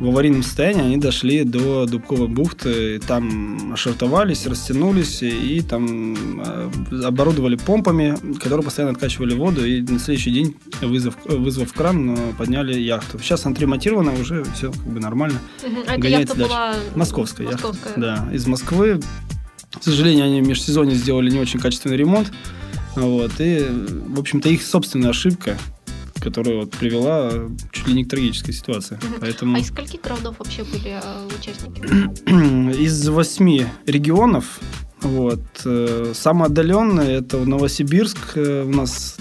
в 0.00 0.08
аварийном 0.08 0.42
состоянии 0.42 0.82
они 0.82 0.96
дошли 0.96 1.44
до 1.44 1.84
Дубковой 1.84 2.28
бухты, 2.28 2.98
там 3.00 3.72
ошартовались, 3.74 4.46
растянулись 4.46 5.22
и 5.22 5.60
там 5.60 6.40
э, 6.42 6.70
оборудовали 7.04 7.56
помпами, 7.56 8.16
которые 8.38 8.64
постоянно 8.64 8.92
откачивали 8.92 9.34
воду, 9.34 9.64
и 9.64 9.82
на 9.82 9.98
следующий 9.98 10.30
день, 10.30 10.56
вызвав, 10.80 11.16
вызвав 11.26 11.72
кран, 11.74 12.14
э, 12.14 12.32
подняли 12.38 12.78
яхту. 12.80 13.18
Сейчас 13.18 13.44
она 13.44 13.54
отремонтирована, 13.54 14.14
уже 14.14 14.44
все 14.54 14.72
как 14.72 14.86
бы 14.86 15.00
нормально. 15.00 15.38
А 15.86 15.98
эта 15.98 16.08
яхта 16.08 16.34
дальше. 16.34 16.48
была 16.48 16.74
московская, 16.94 17.44
московская 17.44 17.88
яхта. 17.88 18.00
Да, 18.00 18.28
из 18.32 18.46
Москвы 18.46 19.00
К 19.78 19.82
сожалению, 19.82 20.24
они 20.24 20.40
в 20.40 20.48
межсезонье 20.48 20.96
сделали 20.96 21.30
не 21.30 21.38
очень 21.38 21.60
качественный 21.60 21.98
ремонт. 21.98 22.32
Вот, 22.96 23.32
и, 23.38 23.66
в 23.68 24.18
общем-то, 24.18 24.48
их 24.48 24.62
собственная 24.62 25.10
ошибка, 25.10 25.56
которая 26.20 26.56
вот 26.56 26.70
привела 26.72 27.32
чуть 27.72 27.88
ли 27.88 27.94
не 27.94 28.04
к 28.04 28.10
трагической 28.10 28.54
ситуации. 28.54 28.98
Поэтому... 29.20 29.56
А 29.56 29.60
из 29.60 29.68
скольких 29.68 30.00
городов 30.00 30.36
вообще 30.38 30.64
были 30.64 31.00
э, 31.02 31.28
участники? 31.38 31.80
из 32.80 33.08
восьми 33.08 33.66
регионов 33.86 34.60
вот. 35.02 35.40
Э, 35.64 36.12
самое 36.14 36.46
отдаленное 36.46 37.18
это 37.18 37.38
Новосибирск. 37.38 38.36
Э, 38.36 38.64
у 38.64 38.70
нас 38.70 39.16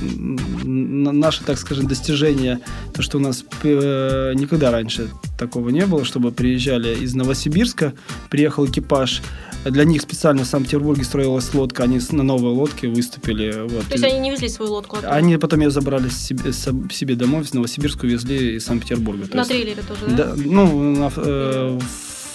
наше, 0.63 1.43
так 1.43 1.57
скажем, 1.57 1.87
достижение, 1.87 2.59
то, 2.93 3.01
что 3.01 3.17
у 3.17 3.21
нас 3.21 3.45
э, 3.63 4.33
никогда 4.35 4.71
раньше 4.71 5.09
такого 5.37 5.69
не 5.69 5.85
было, 5.85 6.03
чтобы 6.03 6.31
приезжали 6.31 6.95
из 6.95 7.15
Новосибирска, 7.15 7.93
приехал 8.29 8.65
экипаж. 8.65 9.21
Для 9.65 9.83
них 9.83 10.01
специально 10.01 10.43
в 10.43 10.47
Санкт-Петербурге 10.47 11.03
строилась 11.03 11.53
лодка, 11.53 11.83
они 11.83 11.99
на 12.11 12.23
новой 12.23 12.51
лодке 12.51 12.87
выступили. 12.87 13.67
Вот. 13.67 13.85
То 13.87 13.93
есть 13.93 14.03
они 14.03 14.19
не 14.19 14.31
везли 14.31 14.47
свою 14.49 14.71
лодку? 14.71 14.97
Оттуда? 14.97 15.13
Они 15.13 15.37
потом 15.37 15.59
ее 15.61 15.69
забрали 15.69 16.09
себе, 16.09 16.53
себе 16.53 17.15
домой, 17.15 17.43
в 17.43 17.53
Новосибирск 17.53 18.03
увезли 18.03 18.55
из 18.55 18.65
Санкт-Петербурга. 18.65 19.27
На 19.33 19.45
трейлере 19.45 19.81
тоже, 19.81 20.15
да? 20.15 20.33
да 20.33 20.33
ну, 20.37 20.95
на, 20.95 21.11
э, 21.15 21.79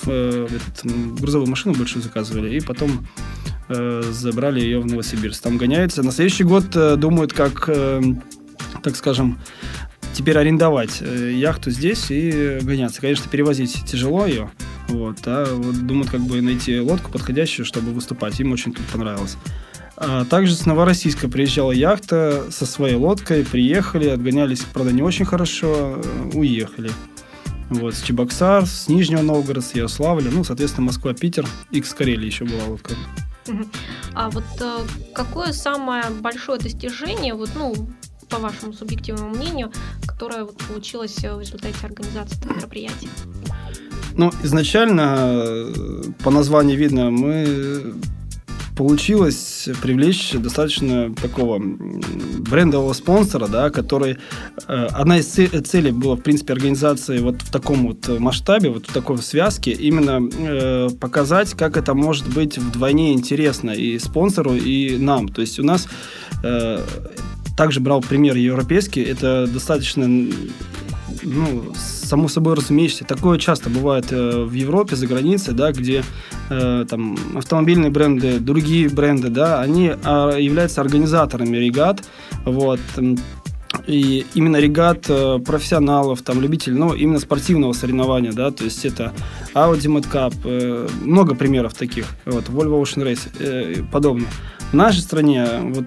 в, 0.03 0.09
э, 0.09 0.49
этот, 0.51 1.19
грузовую 1.19 1.49
машину 1.49 1.75
большую 1.75 2.03
заказывали, 2.03 2.57
и 2.57 2.61
потом 2.61 3.07
э, 3.69 4.03
забрали 4.11 4.61
ее 4.61 4.81
в 4.81 4.87
Новосибирск. 4.87 5.43
Там 5.43 5.57
гоняется. 5.57 6.03
На 6.03 6.13
следующий 6.13 6.45
год 6.45 6.65
э, 6.75 6.97
думают, 6.97 7.33
как, 7.33 7.65
э, 7.69 8.03
так 8.83 8.97
скажем, 8.97 9.41
теперь 10.13 10.39
арендовать 10.39 10.99
э, 11.01 11.33
яхту 11.33 11.71
здесь 11.71 12.07
и 12.11 12.59
гоняться. 12.63 13.01
Конечно, 13.01 13.29
перевозить 13.31 13.85
тяжело 13.87 14.27
ее. 14.27 14.51
Вот, 14.89 15.19
а 15.27 15.55
вот 15.55 15.87
думают, 15.87 16.11
как 16.11 16.21
бы 16.21 16.41
найти 16.43 16.79
лодку 16.79 17.11
подходящую, 17.11 17.65
чтобы 17.65 17.93
выступать. 17.93 18.39
Им 18.41 18.53
очень 18.53 18.73
тут 18.73 18.85
понравилось. 18.87 19.37
А 19.97 20.25
также 20.25 20.55
с 20.55 20.67
Новороссийска 20.67 21.29
приезжала 21.29 21.73
яхта 21.73 22.45
со 22.51 22.67
своей 22.67 22.97
лодкой, 22.97 23.45
приехали, 23.45 24.09
отгонялись, 24.09 24.61
правда, 24.73 24.93
не 24.93 25.03
очень 25.03 25.25
хорошо, 25.25 26.01
э, 26.03 26.31
уехали. 26.35 26.91
Вот, 27.71 27.95
с 27.95 28.03
Чебоксар, 28.03 28.67
с 28.67 28.89
Нижнего 28.89 29.23
Новгорода, 29.23 29.65
с 29.65 29.75
Ярославля, 29.75 30.31
ну, 30.31 30.45
соответственно, 30.45 30.87
Москва, 30.87 31.15
Питер, 31.15 31.47
и 31.71 31.81
с 31.81 31.95
Карелии 31.95 32.27
еще 32.27 32.45
была 32.45 32.65
лодка. 32.67 32.95
А 34.15 34.31
вот 34.31 34.45
э, 34.61 34.79
какое 35.15 35.53
самое 35.53 36.05
большое 36.11 36.59
достижение, 36.59 37.35
вот, 37.35 37.51
ну, 37.55 37.89
по 38.29 38.39
вашему 38.39 38.73
субъективному 38.73 39.31
мнению, 39.31 39.73
которое 40.07 40.45
вот 40.45 40.57
получилось 40.59 41.17
в 41.19 41.41
результате 41.41 41.77
организации 41.87 42.39
этого 42.39 42.55
мероприятия? 42.55 43.09
Ну, 44.17 44.31
изначально, 44.43 45.15
э, 45.17 45.73
по 46.23 46.31
названию 46.31 46.79
видно, 46.79 47.11
мы 47.11 47.95
получилось 48.77 49.69
привлечь 49.83 50.33
достаточно 50.33 51.15
такого 51.15 51.61
брендового 51.61 52.93
спонсора, 52.93 53.47
да, 53.47 53.71
который... 53.71 54.19
Э, 54.69 54.87
одна 54.87 55.19
из 55.19 55.27
целей 55.27 55.93
была, 55.93 56.17
в 56.17 56.21
принципе, 56.21 56.53
организации 56.53 57.19
вот 57.19 57.43
в 57.43 57.51
таком 57.51 57.87
вот 57.89 58.09
масштабе, 58.21 58.71
вот 58.71 58.87
в 58.87 58.93
такой 58.93 59.19
связке, 59.19 59.73
именно 59.73 60.21
э, 60.33 60.89
показать, 61.01 61.55
как 61.55 61.77
это 61.77 61.95
может 61.95 62.27
быть 62.29 62.59
вдвойне 62.59 63.13
интересно 63.13 63.71
и 63.71 63.99
спонсору, 63.99 64.55
и 64.55 64.97
нам. 64.97 65.29
То 65.29 65.41
есть 65.41 65.59
у 65.59 65.65
нас 65.65 65.89
э, 66.43 66.81
также 67.57 67.81
брал 67.81 68.01
пример 68.01 68.37
европейский, 68.37 69.03
это 69.03 69.47
достаточно 69.47 70.09
ну, 71.25 71.73
само 71.75 72.29
собой 72.29 72.55
разумеется, 72.55 73.05
такое 73.05 73.39
часто 73.39 73.71
бывает 73.71 74.13
э, 74.13 74.45
в 74.45 74.53
Европе, 74.53 74.97
за 74.97 75.07
границей, 75.07 75.55
да, 75.55 75.73
где 75.73 76.05
э, 76.51 76.85
там 76.89 77.17
автомобильные 77.35 77.91
бренды, 77.91 78.39
другие 78.39 78.89
бренды, 78.89 79.29
да, 79.29 79.61
они 79.61 79.89
э, 79.89 80.37
являются 80.39 80.81
организаторами 80.81 81.57
регат, 81.57 82.05
вот, 82.45 82.81
и 83.87 84.27
именно 84.35 84.59
регат 84.59 85.07
э, 85.09 85.39
профессионалов, 85.45 86.23
там, 86.23 86.41
любителей, 86.41 86.77
ну, 86.77 86.95
именно 86.95 87.19
спортивного 87.19 87.73
соревнования, 87.73 88.33
да, 88.33 88.51
то 88.51 88.65
есть 88.65 88.85
это 88.85 89.13
Audi 89.55 89.89
Mad 89.89 90.11
Cup, 90.11 90.35
э, 90.45 90.89
много 91.03 91.35
примеров 91.35 91.75
таких, 91.75 92.07
вот, 92.25 92.45
Volvo 92.49 92.81
Ocean 92.83 93.05
Race, 93.05 93.29
э, 93.39 93.83
подобное. 93.91 94.29
В 94.71 94.77
нашей 94.77 95.01
стране, 95.01 95.47
вот, 95.63 95.85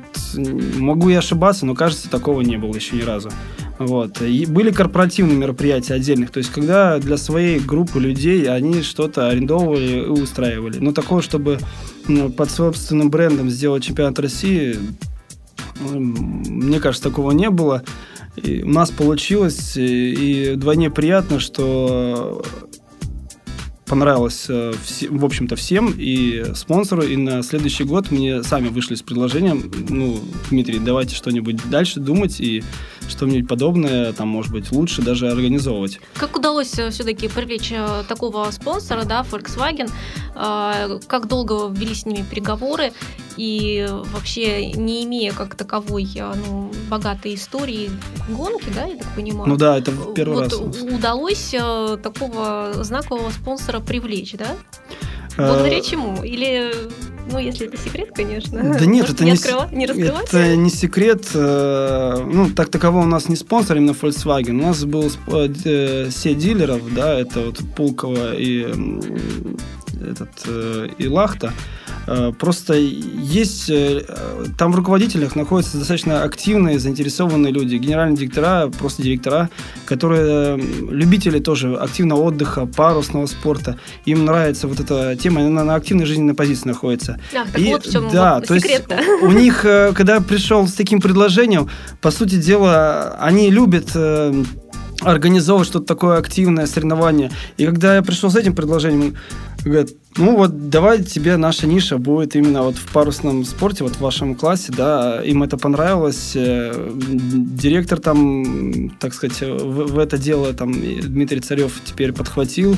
могу 0.78 1.10
я 1.10 1.20
ошибаться, 1.20 1.66
но 1.66 1.76
кажется, 1.76 2.10
такого 2.10 2.42
не 2.42 2.58
было 2.58 2.74
еще 2.74 2.96
ни 2.96 3.02
разу. 3.02 3.30
Вот. 3.80 4.22
И 4.22 4.46
были 4.46 4.72
корпоративные 4.72 5.38
мероприятия 5.38 5.94
отдельных, 5.94 6.32
то 6.32 6.40
есть 6.40 6.52
когда 6.52 6.98
для 6.98 7.18
своей 7.18 7.60
группы 7.60 8.00
людей 8.00 8.50
они 8.50 8.82
что-то 8.82 9.30
арендовывали 9.30 10.06
и 10.06 10.06
устраивали. 10.08 10.80
Но 10.80 10.94
такого, 10.94 11.22
чтобы 11.22 11.60
ну, 12.08 12.30
под 12.30 12.50
собственным 12.50 13.10
брендом 13.10 13.50
сделать 13.50 13.84
чемпионат 13.84 14.20
России, 14.20 14.78
мне 15.80 16.80
кажется, 16.80 17.10
такого 17.10 17.32
не 17.32 17.50
было. 17.50 17.84
И 18.36 18.62
у 18.62 18.70
нас 18.70 18.92
получилось, 18.92 19.76
и, 19.76 20.54
вдвойне 20.56 20.92
приятно, 20.92 21.40
что 21.40 22.44
понравилось, 23.88 24.46
э, 24.50 24.74
в 25.10 25.26
общем-то, 25.26 25.56
всем, 25.56 25.94
и 25.98 26.46
спонсору, 26.56 27.04
и 27.04 27.16
на 27.16 27.42
следующий 27.44 27.84
год 27.84 28.12
мне 28.12 28.44
сами 28.44 28.68
вышли 28.68 28.96
с 28.96 29.02
предложением, 29.02 29.72
ну, 29.90 30.20
Дмитрий, 30.50 30.80
давайте 30.80 31.16
что-нибудь 31.16 31.70
дальше 31.70 32.00
думать, 32.00 32.40
и 32.40 32.64
что-нибудь 33.08 33.48
подобное, 33.48 34.14
там, 34.14 34.28
может 34.28 34.52
быть, 34.52 34.72
лучше 34.72 35.02
даже 35.02 35.30
организовывать. 35.30 36.00
Как 36.16 36.36
удалось 36.36 36.78
э, 36.78 36.90
все-таки 36.90 37.28
привлечь 37.28 37.72
э, 37.72 38.04
такого 38.08 38.50
спонсора, 38.52 39.04
да, 39.06 39.26
Volkswagen? 39.30 39.90
Как 40.34 41.28
долго 41.28 41.68
ввели 41.68 41.96
с 41.96 42.06
ними 42.06 42.26
переговоры? 42.30 42.94
И 43.38 43.88
вообще, 44.14 44.72
не 44.72 45.04
имея 45.06 45.32
как 45.32 45.56
таковой 45.56 46.08
ну, 46.16 46.72
богатой 46.90 47.36
истории 47.36 47.92
гонки, 48.30 48.70
да, 48.74 48.86
я 48.86 48.98
так 48.98 49.08
понимаю? 49.16 49.50
Ну 49.50 49.58
да, 49.58 49.78
это 49.78 49.92
первый 50.16 50.44
вот 50.44 50.52
раз. 50.52 50.82
Удалось 50.82 51.56
такого 52.02 52.84
знакового 52.84 53.30
спонсора 53.30 53.80
привлечь, 53.80 54.34
да? 54.34 54.56
Благодаря 55.38 55.78
а, 55.78 55.82
чему? 55.82 56.24
Или, 56.24 56.74
ну, 57.32 57.38
если 57.38 57.68
это 57.68 57.78
секрет, 57.78 58.10
конечно. 58.16 58.58
Да 58.58 58.86
нет, 58.86 59.02
Может, 59.02 59.16
это 59.16 59.26
не, 59.26 59.32
открыва... 59.32 59.70
не 59.72 59.86
раскрывать? 59.86 60.28
Это 60.30 60.56
не 60.56 60.70
секрет. 60.70 61.28
Э, 61.36 62.26
ну, 62.26 62.50
так 62.50 62.70
таково 62.70 63.00
у 63.00 63.06
нас 63.06 63.30
не 63.30 63.36
спонсор 63.36 63.78
именно 63.78 63.92
Volkswagen. 63.92 64.60
У 64.60 64.64
нас 64.64 64.84
был 64.84 65.12
э, 65.28 66.10
сеть 66.10 66.40
дилеров, 66.40 66.82
да, 66.94 67.20
это 67.20 67.42
вот 67.42 67.60
Пулково 67.76 68.36
и 68.36 68.66
этот 69.94 70.30
э, 70.46 70.90
и 70.98 71.08
Лахта. 71.08 71.54
Э, 72.08 72.32
просто 72.38 72.74
есть, 72.74 73.70
э, 73.70 74.04
там 74.58 74.72
в 74.72 74.76
руководителях 74.76 75.36
находятся 75.36 75.78
достаточно 75.78 76.24
активные, 76.24 76.80
заинтересованные 76.80 77.52
люди, 77.52 77.76
генеральные 77.76 78.18
директора, 78.18 78.68
просто 78.68 79.02
директора, 79.04 79.50
которые 79.86 80.58
любители 80.58 81.40
тоже 81.40 81.76
активного 81.76 82.22
отдыха, 82.22 82.66
парусного 82.66 83.26
спорта. 83.26 83.78
Им 84.06 84.26
нравится 84.26 84.68
вот 84.68 84.80
эта 84.80 85.16
тема, 85.16 85.46
она 85.46 85.64
на 85.64 85.76
активной 85.76 86.06
жизненной 86.06 86.34
позиции 86.34 86.68
находится. 86.68 87.20
Ах, 87.36 87.52
так 87.52 87.62
и, 87.62 87.66
вот 87.66 87.86
в 87.86 87.92
чем 87.92 88.10
да, 88.10 88.36
вот 88.36 88.48
то 88.48 88.56
есть 88.56 88.68
у 89.22 89.32
них, 89.32 89.62
когда 89.62 90.20
пришел 90.22 90.68
с 90.68 90.74
таким 90.74 91.02
предложением, 91.02 91.70
по 92.02 92.12
сути 92.12 92.36
дела, 92.36 93.18
они 93.20 93.50
любят 93.50 93.96
организовывать 95.02 95.68
что-то 95.68 95.86
такое 95.86 96.18
активное 96.18 96.66
соревнование. 96.66 97.32
И 97.58 97.66
когда 97.66 97.96
я 97.96 98.02
пришел 98.02 98.32
с 98.32 98.36
этим 98.36 98.56
предложением, 98.56 99.16
über 99.66 99.86
ну 100.18 100.36
вот 100.36 100.70
давай 100.70 101.04
тебе 101.04 101.38
наша 101.38 101.68
ниша 101.68 101.98
будет 101.98 102.36
именно 102.36 102.64
вот 102.64 102.76
в 102.76 102.92
парусном 102.92 103.46
спорте, 103.46 103.84
вот 103.84 103.96
в 103.96 104.02
вашем 104.02 104.34
классе, 104.34 104.74
да, 104.76 105.22
им 105.24 105.44
это 105.44 105.58
понравилось. 105.58 106.34
Э, 106.36 106.92
директор 106.98 108.00
там, 108.00 108.90
так 109.00 109.14
сказать, 109.14 109.42
в, 109.42 109.94
в 109.94 110.00
это 110.00 110.18
дело 110.18 110.54
там 110.54 110.74
Дмитрий 110.74 111.40
Царев 111.40 111.80
теперь 111.86 112.14
подхватил. 112.14 112.76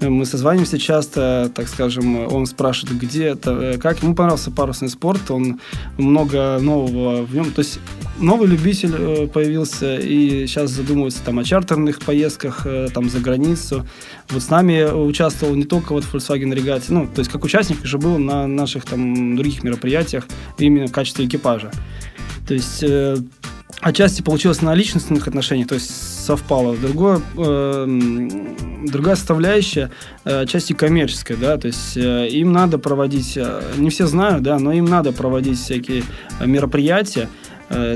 Мы 0.00 0.24
созваниваемся 0.24 0.78
часто, 0.78 1.50
так 1.54 1.68
скажем, 1.68 2.32
он 2.32 2.46
спрашивает, 2.46 2.98
где 2.98 3.26
это, 3.26 3.50
э, 3.50 3.78
как. 3.78 4.02
Ему 4.02 4.14
понравился 4.14 4.50
парусный 4.50 4.88
спорт, 4.88 5.30
он 5.30 5.60
много 5.98 6.58
нового 6.60 7.22
в 7.22 7.34
нем. 7.34 7.52
То 7.52 7.60
есть 7.60 7.80
новый 8.18 8.48
любитель 8.48 8.94
э, 8.96 9.26
появился 9.26 9.96
и 9.96 10.46
сейчас 10.46 10.70
задумывается 10.70 11.20
там 11.22 11.38
о 11.38 11.44
чартерных 11.44 12.00
поездках 12.00 12.66
там 12.94 13.10
за 13.10 13.18
границу. 13.18 13.86
Вот 14.30 14.42
с 14.42 14.50
нами 14.50 14.84
участвовал 14.84 15.54
не 15.54 15.64
только 15.64 15.92
вот 15.92 16.04
Volkswagen 16.04 16.54
Regatta, 16.54 16.77
является, 16.78 16.92
ну, 16.92 17.06
то 17.06 17.20
есть 17.20 17.30
как 17.30 17.44
участник 17.44 17.82
уже 17.82 17.98
был 17.98 18.18
на 18.18 18.46
наших 18.46 18.84
там 18.84 19.36
других 19.36 19.62
мероприятиях 19.62 20.26
именно 20.58 20.86
в 20.86 20.92
качестве 20.92 21.26
экипажа. 21.26 21.70
То 22.46 22.54
есть 22.54 22.82
э, 22.82 23.16
отчасти 23.80 24.22
получилось 24.22 24.62
на 24.62 24.74
личностных 24.74 25.28
отношениях, 25.28 25.68
то 25.68 25.74
есть 25.74 25.90
совпало. 26.24 26.76
Другое, 26.76 27.20
э, 27.36 27.86
другая 28.86 29.16
составляющая, 29.16 29.90
э, 30.24 30.46
коммерческая, 30.76 31.36
да, 31.36 31.56
то 31.56 31.66
есть 31.66 31.96
э, 31.96 32.28
им 32.28 32.52
надо 32.52 32.78
проводить, 32.78 33.36
э, 33.36 33.60
не 33.76 33.90
все 33.90 34.06
знают, 34.06 34.42
да, 34.42 34.58
но 34.58 34.72
им 34.72 34.84
надо 34.84 35.12
проводить 35.12 35.58
всякие 35.58 36.04
мероприятия, 36.40 37.28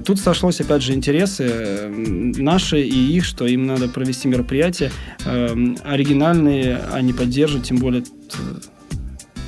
Тут 0.04 0.20
сошлось, 0.20 0.60
опять 0.60 0.82
же, 0.82 0.92
интересы 0.92 1.44
э, 1.44 1.88
наши 1.88 2.82
и 2.82 3.16
их, 3.16 3.24
что 3.24 3.46
им 3.46 3.66
надо 3.66 3.88
провести 3.88 4.28
мероприятия 4.28 4.92
оригинальные, 5.24 6.78
они 6.92 7.12
поддерживают, 7.12 7.66
тем 7.66 7.78
более 7.78 8.04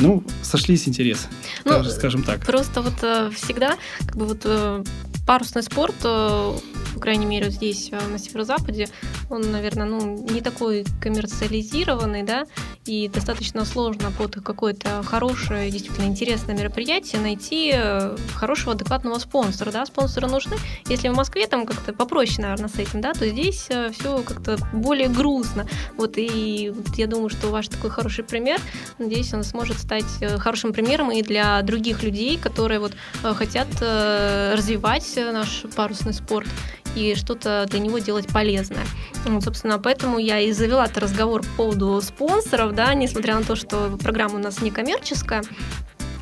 ну, 0.01 0.25
сошлись 0.43 0.89
интересы, 0.89 1.29
Ну, 1.65 1.85
скажем 1.85 2.23
так. 2.23 2.45
Просто 2.45 2.83
вот 2.83 2.95
э, 3.03 3.31
всегда, 3.35 3.77
как 4.07 4.17
бы 4.17 4.27
вот 4.27 4.41
э, 4.45 4.83
парусный 5.27 5.63
спорт, 5.63 5.95
э, 6.03 6.53
по 6.95 7.01
крайней 7.01 7.27
мере, 7.27 7.51
здесь, 7.51 7.91
э, 7.93 8.01
на 8.09 8.19
северо-западе, 8.19 8.89
он, 9.31 9.51
наверное, 9.51 9.87
ну, 9.87 10.27
не 10.31 10.41
такой 10.41 10.85
коммерциализированный, 11.01 12.23
да, 12.23 12.47
и 12.87 13.09
достаточно 13.09 13.65
сложно 13.65 14.11
под 14.17 14.37
какое-то 14.37 15.03
хорошее, 15.03 15.71
действительно 15.71 16.07
интересное 16.07 16.57
мероприятие 16.57 17.21
найти 17.21 17.73
э, 17.75 18.17
хорошего, 18.35 18.73
адекватного 18.73 19.19
спонсора, 19.19 19.73
да, 19.73 19.87
спонсоры 19.87 20.29
нужны. 20.29 20.57
Если 20.87 21.09
в 21.09 21.17
Москве 21.17 21.47
там 21.47 21.67
как-то 21.67 21.93
попроще, 21.93 22.43
наверное, 22.43 22.69
с 22.69 22.79
этим, 22.79 23.01
да, 23.01 23.13
то 23.13 23.29
здесь 23.29 23.69
все 23.93 24.23
как-то 24.23 24.57
более 24.73 25.09
грустно. 25.09 25.67
Вот, 25.97 26.15
и 26.17 26.73
вот 26.75 26.97
я 26.97 27.07
думаю, 27.07 27.29
что 27.29 27.49
ваш 27.49 27.69
такой 27.69 27.91
хороший 27.91 28.25
пример, 28.25 28.61
надеюсь, 28.99 29.33
он 29.35 29.45
сможет 29.45 29.79
стать 29.79 30.05
э, 30.21 30.39
хорошим 30.39 30.73
примером 30.73 31.11
и 31.11 31.23
для 31.23 31.61
других 31.63 32.03
людей, 32.03 32.39
которые 32.39 32.81
вот 32.81 32.93
э, 33.23 33.35
хотят 33.35 33.69
э, 33.81 34.55
развивать 34.55 35.17
наш 35.17 35.65
парусный 35.75 36.13
спорт 36.13 36.49
и 36.95 37.15
что-то 37.15 37.67
для 37.69 37.79
него 37.79 37.99
делать 37.99 38.27
полезное. 38.29 38.85
Вот, 39.25 39.45
собственно, 39.45 39.79
поэтому 39.79 40.19
я 40.19 40.41
и 40.41 40.53
завела 40.53 40.85
этот 40.85 40.99
разговор 40.99 41.43
по 41.43 41.65
поводу 41.65 42.01
спонсоров, 42.03 42.75
да, 42.75 42.95
несмотря 42.95 43.35
на 43.37 43.45
то, 43.45 43.57
что 43.57 43.97
программа 44.03 44.37
у 44.37 44.39
нас 44.39 44.61
не 44.61 44.71
коммерческая. 44.71 45.43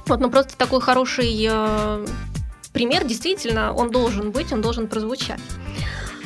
Вот, 0.06 0.20
но 0.20 0.30
просто 0.30 0.56
такой 0.56 0.80
хороший 0.80 1.46
э, 1.48 2.06
пример, 2.72 3.04
действительно, 3.04 3.72
он 3.72 3.90
должен 3.90 4.30
быть, 4.30 4.52
он 4.52 4.60
должен 4.60 4.88
прозвучать. 4.88 5.40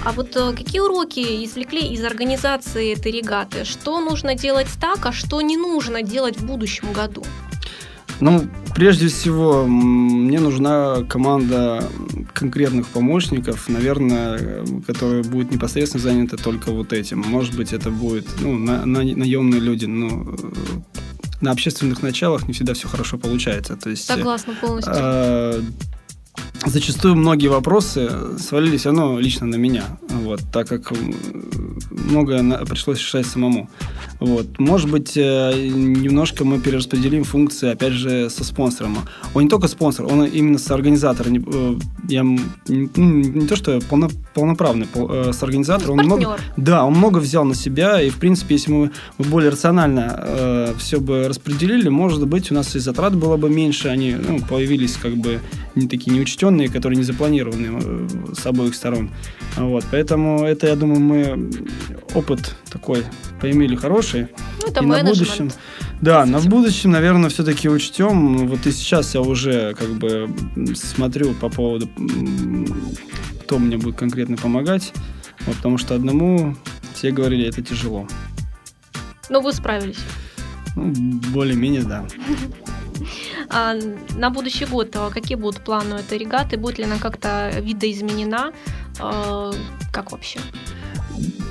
А 0.04 0.12
вот 0.12 0.36
э, 0.36 0.52
какие 0.52 0.80
уроки 0.80 1.44
извлекли 1.44 1.80
из 1.80 2.04
организации 2.04 2.92
этой 2.92 3.12
регаты? 3.12 3.64
Что 3.64 4.00
нужно 4.00 4.34
делать 4.34 4.68
так, 4.80 5.04
а 5.04 5.12
что 5.12 5.40
не 5.40 5.56
нужно 5.56 6.02
делать 6.02 6.36
в 6.36 6.46
будущем 6.46 6.92
году? 6.92 7.24
Ну, 8.20 8.46
прежде 8.74 9.08
всего, 9.08 9.66
мне 9.66 10.40
нужна 10.40 11.02
команда 11.08 11.84
конкретных 12.32 12.86
помощников, 12.88 13.68
наверное, 13.68 14.64
которая 14.86 15.22
будет 15.22 15.50
непосредственно 15.50 16.02
занята 16.02 16.36
только 16.36 16.72
вот 16.72 16.92
этим. 16.92 17.18
Может 17.20 17.56
быть, 17.56 17.72
это 17.72 17.90
будет 17.90 18.26
ну, 18.40 18.58
на, 18.58 18.86
на, 18.86 19.02
наемные 19.02 19.60
люди, 19.60 19.86
но 19.86 20.34
на 21.40 21.50
общественных 21.50 22.02
началах 22.02 22.48
не 22.48 22.54
всегда 22.54 22.74
все 22.74 22.88
хорошо 22.88 23.18
получается. 23.18 23.76
То 23.76 23.90
есть, 23.90 24.06
Согласна 24.06 24.54
полностью. 24.54 24.94
Э, 24.96 25.60
зачастую 26.64 27.16
многие 27.16 27.48
вопросы 27.48 28.10
свалились 28.38 28.86
равно 28.86 29.18
лично 29.18 29.46
на 29.46 29.56
меня, 29.56 29.84
вот, 30.08 30.40
так 30.52 30.68
как 30.68 30.92
многое 31.90 32.64
пришлось 32.64 32.98
решать 32.98 33.26
самому. 33.26 33.68
Вот. 34.20 34.58
Может 34.58 34.90
быть, 34.90 35.16
э, 35.16 35.52
немножко 35.54 36.44
мы 36.44 36.58
перераспределим 36.60 37.24
функции, 37.24 37.70
опять 37.70 37.92
же, 37.92 38.30
со 38.30 38.44
спонсором. 38.44 38.98
Он 39.34 39.42
не 39.42 39.48
только 39.48 39.68
спонсор, 39.68 40.06
он 40.06 40.24
именно 40.24 40.58
с 40.58 40.70
организатором. 40.70 41.44
Э, 41.46 41.78
я 42.08 42.22
не, 42.22 42.88
не 42.96 43.46
то, 43.46 43.56
что 43.56 43.80
полно, 43.88 44.08
полноправный 44.34 44.86
э, 44.94 45.32
с 45.32 45.42
организатором. 45.42 45.98
Он 45.98 46.04
много, 46.06 46.36
да, 46.56 46.84
он 46.84 46.94
много 46.94 47.18
взял 47.18 47.44
на 47.44 47.54
себя, 47.54 48.00
и, 48.00 48.10
в 48.10 48.16
принципе, 48.16 48.54
если 48.54 48.72
мы 48.72 48.90
более 49.18 49.50
рационально 49.50 50.14
э, 50.18 50.74
все 50.78 51.00
бы 51.00 51.28
распределили, 51.28 51.88
может 51.88 52.26
быть, 52.26 52.50
у 52.50 52.54
нас 52.54 52.74
и 52.76 52.78
затрат 52.78 53.14
было 53.14 53.36
бы 53.36 53.50
меньше, 53.50 53.88
они 53.88 54.14
ну, 54.14 54.40
появились 54.40 54.96
как 54.96 55.16
бы 55.16 55.40
не 55.74 55.88
такие 55.88 56.16
неучтенные, 56.16 56.68
которые 56.68 56.96
не 56.96 57.04
запланированы 57.04 58.08
с 58.34 58.46
обоих 58.46 58.74
сторон. 58.74 59.10
Вот, 59.56 59.84
поэтому 59.90 60.44
это, 60.44 60.66
я 60.66 60.76
думаю, 60.76 61.00
мы 61.00 61.50
опыт 62.14 62.56
такой 62.76 63.04
поимели 63.40 63.74
хороший. 63.74 64.28
Ну, 64.60 64.68
это 64.68 64.82
и 64.82 64.86
на 64.86 65.02
будущем, 65.02 65.50
да, 66.00 66.26
на 66.26 66.40
будущем, 66.40 66.90
наверное, 66.90 67.30
все-таки 67.30 67.68
учтем. 67.68 68.48
Вот 68.48 68.66
и 68.66 68.72
сейчас 68.72 69.14
я 69.14 69.22
уже 69.22 69.74
как 69.74 69.88
бы 69.94 70.28
смотрю 70.74 71.32
по 71.34 71.48
поводу, 71.48 71.88
кто 73.42 73.58
мне 73.58 73.78
будет 73.78 73.96
конкретно 73.96 74.36
помогать. 74.36 74.92
Вот, 75.46 75.56
потому 75.56 75.78
что 75.78 75.94
одному 75.94 76.54
все 76.94 77.10
говорили, 77.10 77.48
это 77.48 77.62
тяжело. 77.62 78.06
Но 79.30 79.40
вы 79.40 79.52
справились. 79.52 79.98
Ну, 80.76 80.92
более-менее, 81.32 81.82
да. 81.82 82.04
А 83.48 83.74
на 84.16 84.30
будущий 84.30 84.64
год 84.64 84.96
а 84.96 85.10
какие 85.10 85.36
будут 85.36 85.62
планы 85.62 85.96
у 85.96 85.98
этой 85.98 86.18
регаты? 86.18 86.56
Будет 86.56 86.78
ли 86.78 86.84
она 86.84 86.96
как-то 86.98 87.52
видоизменена? 87.60 88.52
А, 88.98 89.52
как 89.92 90.12
вообще? 90.12 90.40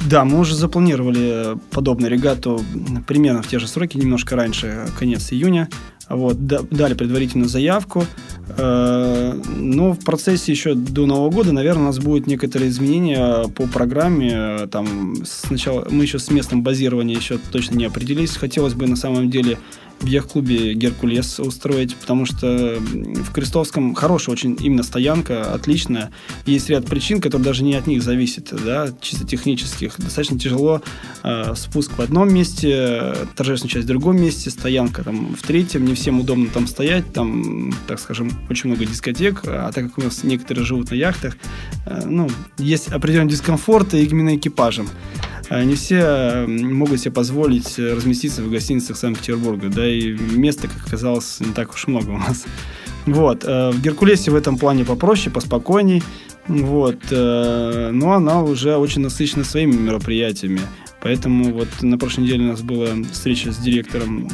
Да, 0.10 0.24
мы 0.24 0.40
уже 0.40 0.56
запланировали 0.56 1.58
подобную 1.72 2.12
регату 2.12 2.62
примерно 3.08 3.42
в 3.42 3.48
те 3.48 3.58
же 3.58 3.68
сроки, 3.68 3.98
немножко 3.98 4.36
раньше, 4.36 4.88
конец 5.00 5.32
июня. 5.34 5.68
Вот, 6.08 6.46
дали 6.46 6.94
предварительную 6.94 7.50
заявку. 7.50 8.06
Э, 8.58 9.34
но 9.58 9.94
в 9.94 10.00
процессе 10.00 10.52
еще 10.52 10.76
до 10.76 11.08
Нового 11.08 11.32
года, 11.32 11.52
наверное, 11.52 11.84
у 11.84 11.86
нас 11.88 11.98
будут 11.98 12.28
некоторые 12.28 12.70
изменения 12.70 13.48
по 13.48 13.66
программе. 13.66 14.68
Там 14.68 15.16
сначала 15.26 15.88
мы 15.90 16.04
еще 16.04 16.20
с 16.20 16.30
местом 16.30 16.62
базирования 16.62 17.16
еще 17.16 17.40
точно 17.52 17.76
не 17.76 17.86
определились. 17.86 18.38
Хотелось 18.38 18.76
бы 18.76 18.86
на 18.86 18.96
самом 18.96 19.32
деле 19.32 19.58
в 20.00 20.06
яхт-клубе 20.06 20.74
«Геркулес» 20.74 21.40
устроить, 21.40 21.96
потому 21.96 22.26
что 22.26 22.78
в 22.80 23.32
Крестовском 23.32 23.96
хорошая 23.96 24.34
очень 24.34 24.58
именно 24.62 24.84
стоянка, 24.84 25.54
отличная. 25.54 26.12
Есть 26.46 26.70
ряд 26.70 26.86
причин, 26.86 27.22
которые 27.22 27.46
даже 27.46 27.64
не 27.64 27.76
от 27.76 27.88
них 27.88 28.04
зависят, 28.04 28.54
да, 28.64 28.90
чисто 29.02 29.26
технических. 29.26 29.98
Достаточно 29.98 30.38
тяжело 30.38 30.82
э, 31.24 31.56
спуск 31.56 31.98
в 31.98 32.02
одном 32.02 32.34
месте, 32.34 33.16
торжественная 33.36 33.72
часть 33.72 33.86
в 33.86 33.88
другом 33.88 34.22
месте, 34.22 34.50
стоянка 34.50 35.04
там 35.04 35.36
в 35.36 35.42
третьем, 35.42 35.86
не 35.86 35.96
всем 35.96 36.20
удобно 36.20 36.48
там 36.48 36.68
стоять, 36.68 37.12
там, 37.14 37.74
так 37.88 38.00
скажем, 38.00 38.32
очень 38.50 38.70
много 38.70 38.86
дискотек, 38.86 39.42
а 39.46 39.72
так 39.72 39.86
как 39.86 39.98
у 39.98 40.02
нас 40.02 40.24
некоторые 40.24 40.66
живут 40.66 40.92
на 40.92 40.96
яхтах, 40.96 41.38
э, 41.86 42.04
ну, 42.06 42.30
есть 42.58 42.90
определенный 42.90 43.32
дискомфорт 43.32 43.94
именно 43.94 44.36
экипажем. 44.36 44.90
А 45.50 45.64
не 45.64 45.76
все 45.76 46.46
могут 46.48 47.00
себе 47.00 47.12
позволить 47.12 47.78
э, 47.78 47.94
разместиться 47.94 48.42
в 48.42 48.50
гостиницах 48.50 48.98
Санкт-Петербурга, 48.98 49.70
да 49.70 49.88
и 49.88 50.14
места, 50.14 50.68
как 50.68 50.88
оказалось, 50.88 51.40
не 51.40 51.54
так 51.54 51.74
уж 51.74 51.88
много 51.88 52.12
у 52.12 52.18
нас. 52.18 52.46
Вот. 53.06 53.44
Э, 53.44 53.72
в 53.72 53.82
Геркулесе 53.82 54.32
в 54.32 54.36
этом 54.36 54.58
плане 54.58 54.86
попроще, 54.86 55.32
поспокойней. 55.32 56.02
Вот. 56.48 57.00
Э, 57.12 57.92
но 57.92 58.14
она 58.14 58.42
уже 58.42 58.76
очень 58.76 59.02
насыщена 59.02 59.44
своими 59.44 59.76
мероприятиями. 59.76 60.62
Поэтому 61.02 61.54
вот 61.54 61.68
на 61.82 61.98
прошлой 62.00 62.24
неделе 62.24 62.46
у 62.46 62.48
нас 62.48 62.62
была 62.62 62.88
встреча 63.12 63.52
с 63.52 63.58
директором 63.58 64.30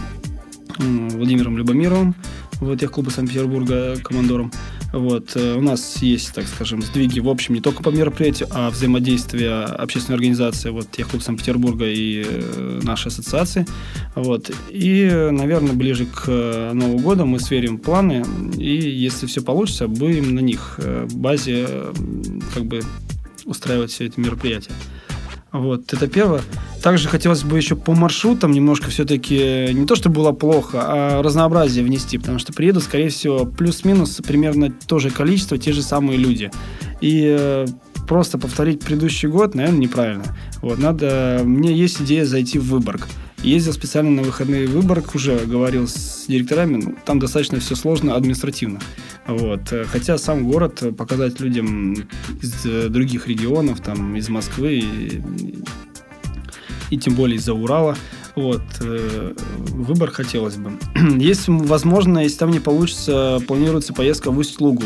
Владимиром 0.78 1.58
Любомировым 1.58 2.16
вот 2.62 2.80
техклуба 2.80 3.10
Санкт-Петербурга 3.10 3.98
командором. 4.04 4.52
Вот. 4.92 5.36
Э, 5.36 5.56
у 5.56 5.62
нас 5.62 6.02
есть, 6.02 6.34
так 6.34 6.48
скажем, 6.48 6.82
сдвиги, 6.82 7.20
в 7.20 7.30
общем, 7.30 7.56
не 7.56 7.62
только 7.62 7.84
по 7.84 7.90
мероприятию, 7.90 8.50
а 8.52 8.70
взаимодействие 8.70 9.64
общественной 9.64 10.16
организации, 10.16 10.70
вот, 10.70 10.92
техклуб 10.92 11.22
Санкт-Петербурга 11.22 11.86
и 11.88 12.24
э, 12.26 12.80
нашей 12.84 13.08
ассоциации. 13.08 13.66
Вот. 14.16 14.52
И, 14.70 15.30
наверное, 15.32 15.74
ближе 15.74 16.06
к 16.06 16.26
э, 16.28 16.74
Новому 16.74 17.00
году 17.00 17.26
мы 17.26 17.40
сверим 17.40 17.78
планы, 17.78 18.26
и 18.58 18.76
если 18.76 19.26
все 19.26 19.42
получится, 19.42 19.88
будем 19.88 20.36
на 20.36 20.40
них 20.40 20.80
базе 21.14 21.68
как 22.54 22.66
бы 22.66 22.82
устраивать 23.46 23.92
все 23.92 24.06
эти 24.06 24.20
мероприятия. 24.20 24.72
Вот, 25.52 25.92
это 25.92 26.08
первое. 26.08 26.42
Также 26.82 27.10
хотелось 27.10 27.44
бы 27.44 27.58
еще 27.58 27.76
по 27.76 27.94
маршрутам 27.94 28.54
немножко 28.54 28.90
все-таки, 28.90 29.70
не 29.74 29.86
то, 29.86 29.96
чтобы 29.96 30.16
было 30.16 30.32
плохо, 30.32 30.80
а 30.82 31.22
разнообразие 31.22 31.84
внести, 31.84 32.18
потому 32.18 32.40
что 32.40 32.54
приедут, 32.54 32.84
скорее 32.84 33.10
всего, 33.10 33.46
плюс-минус 33.46 34.22
примерно 34.26 34.72
то 34.88 35.00
же 35.00 35.10
количество, 35.10 35.58
те 35.58 35.74
же 35.74 35.82
самые 35.82 36.18
люди. 36.18 36.52
И 37.02 37.36
э, 37.38 37.68
просто 38.08 38.38
повторить 38.38 38.80
предыдущий 38.80 39.28
год, 39.28 39.54
наверное, 39.54 39.80
неправильно. 39.80 40.24
Вот, 40.62 40.80
надо... 40.80 41.42
Мне 41.44 41.74
есть 41.74 42.02
идея 42.02 42.26
зайти 42.26 42.58
в 42.58 42.70
Выборг. 42.70 43.08
Ездил 43.44 43.74
специально 43.74 44.12
на 44.12 44.22
выходные 44.22 44.68
в 44.68 44.72
Выборг, 44.72 45.16
уже 45.16 45.38
говорил 45.40 45.88
с 45.88 46.26
директорами, 46.28 46.78
ну, 46.78 46.96
там 47.06 47.20
достаточно 47.20 47.60
все 47.60 47.76
сложно 47.76 48.16
административно. 48.16 48.80
Вот. 49.28 49.74
Хотя 49.92 50.18
сам 50.18 50.50
город 50.50 50.84
показать 50.98 51.40
людям 51.40 51.94
из 52.42 52.66
э, 52.66 52.90
других 52.90 53.28
регионов, 53.28 53.80
там, 53.80 54.16
из 54.16 54.30
Москвы 54.30 54.80
и, 54.80 55.22
и 56.90 56.98
тем 56.98 57.16
более 57.16 57.38
из-за 57.38 57.54
Урала, 57.54 57.96
вот, 58.36 58.62
э, 58.80 59.34
выбор 59.58 60.12
хотелось 60.12 60.56
бы. 60.56 60.72
Есть 61.18 61.48
возможно, 61.48 62.20
если 62.20 62.40
там 62.40 62.52
не 62.52 62.60
получится, 62.60 63.40
планируется 63.48 63.94
поездка 63.94 64.32
в 64.32 64.38
Усть-Лугу. 64.38 64.86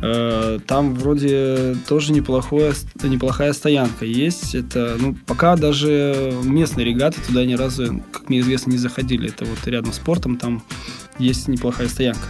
Э, 0.00 0.60
там 0.66 0.94
вроде 0.94 1.76
тоже 1.88 2.12
неплохое, 2.12 2.72
неплохая 3.02 3.52
стоянка 3.52 4.04
есть. 4.04 4.54
Это, 4.54 4.96
ну, 4.98 5.16
пока 5.26 5.56
даже 5.56 6.32
местные 6.44 6.86
регаты 6.86 7.20
туда 7.26 7.44
ни 7.44 7.54
разу, 7.54 8.02
как 8.12 8.28
мне 8.28 8.40
известно, 8.40 8.70
не 8.70 8.78
заходили. 8.78 9.28
Это 9.28 9.44
вот 9.44 9.66
рядом 9.66 9.92
с 9.92 9.98
портом 9.98 10.36
там 10.36 10.62
есть 11.18 11.48
неплохая 11.48 11.88
стоянка. 11.88 12.28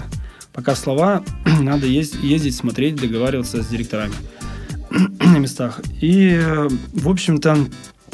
Пока 0.59 0.75
слова, 0.75 1.23
надо 1.61 1.87
ездить, 1.87 2.57
смотреть, 2.57 2.97
договариваться 2.97 3.63
с 3.63 3.69
директорами 3.69 4.13
на 4.91 5.39
местах. 5.39 5.81
И, 6.01 6.37
в 6.95 7.09
общем-то, 7.09 7.59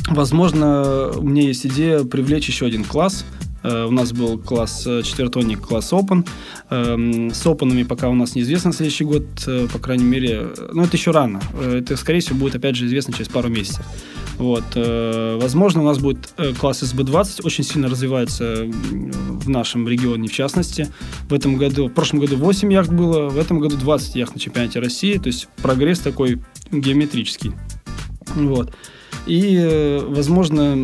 возможно, 0.09 1.09
у 1.17 1.23
меня 1.23 1.41
есть 1.41 1.65
идея 1.65 2.05
привлечь 2.05 2.47
еще 2.47 2.67
один 2.67 2.85
класс 2.85 3.25
У 3.63 3.91
нас 3.91 4.13
был 4.13 4.39
класс 4.39 4.87
четвертонник, 5.05 5.63
класс 5.63 5.91
Open. 5.95 6.29
Эм, 6.69 7.31
с 7.31 7.47
Open 7.47 7.83
пока 7.87 8.11
у 8.11 8.15
нас 8.15 8.35
неизвестно 8.35 8.75
следующий 8.75 9.05
год, 9.05 9.25
по 9.73 9.79
крайней 9.79 10.05
мере, 10.05 10.49
ну, 10.71 10.83
это 10.83 10.99
еще 10.99 11.13
рано. 11.13 11.41
Это, 11.59 11.97
скорее 11.97 12.21
всего, 12.21 12.41
будет, 12.41 12.57
опять 12.57 12.77
же, 12.77 12.85
известно 12.85 13.15
через 13.15 13.31
пару 13.31 13.49
месяцев. 13.49 13.87
Вот. 14.38 14.64
Возможно, 14.75 15.83
у 15.83 15.85
нас 15.85 15.99
будет 15.99 16.35
класс 16.59 16.83
СБ-20, 16.83 17.42
очень 17.44 17.64
сильно 17.64 17.88
развивается 17.88 18.66
в 18.66 19.49
нашем 19.49 19.88
регионе, 19.88 20.29
в 20.29 20.33
частности. 20.33 20.88
В 21.29 21.35
этом 21.35 21.57
году, 21.57 21.88
в 21.88 21.92
прошлом 21.92 22.20
году 22.20 22.37
8 22.37 22.73
яхт 22.73 22.90
было, 22.90 23.29
в 23.29 23.38
этом 23.38 23.61
году 23.61 23.77
20 23.77 24.16
яхт 24.16 24.35
на 24.35 24.40
чемпионате 24.40 24.81
России, 24.81 25.18
то 25.18 25.29
есть 25.29 25.49
прогресс 25.62 26.01
такой 26.01 26.42
геометрический. 26.73 27.53
Вот. 28.35 28.73
И, 29.27 29.57
э, 29.57 30.01
возможно, 30.07 30.75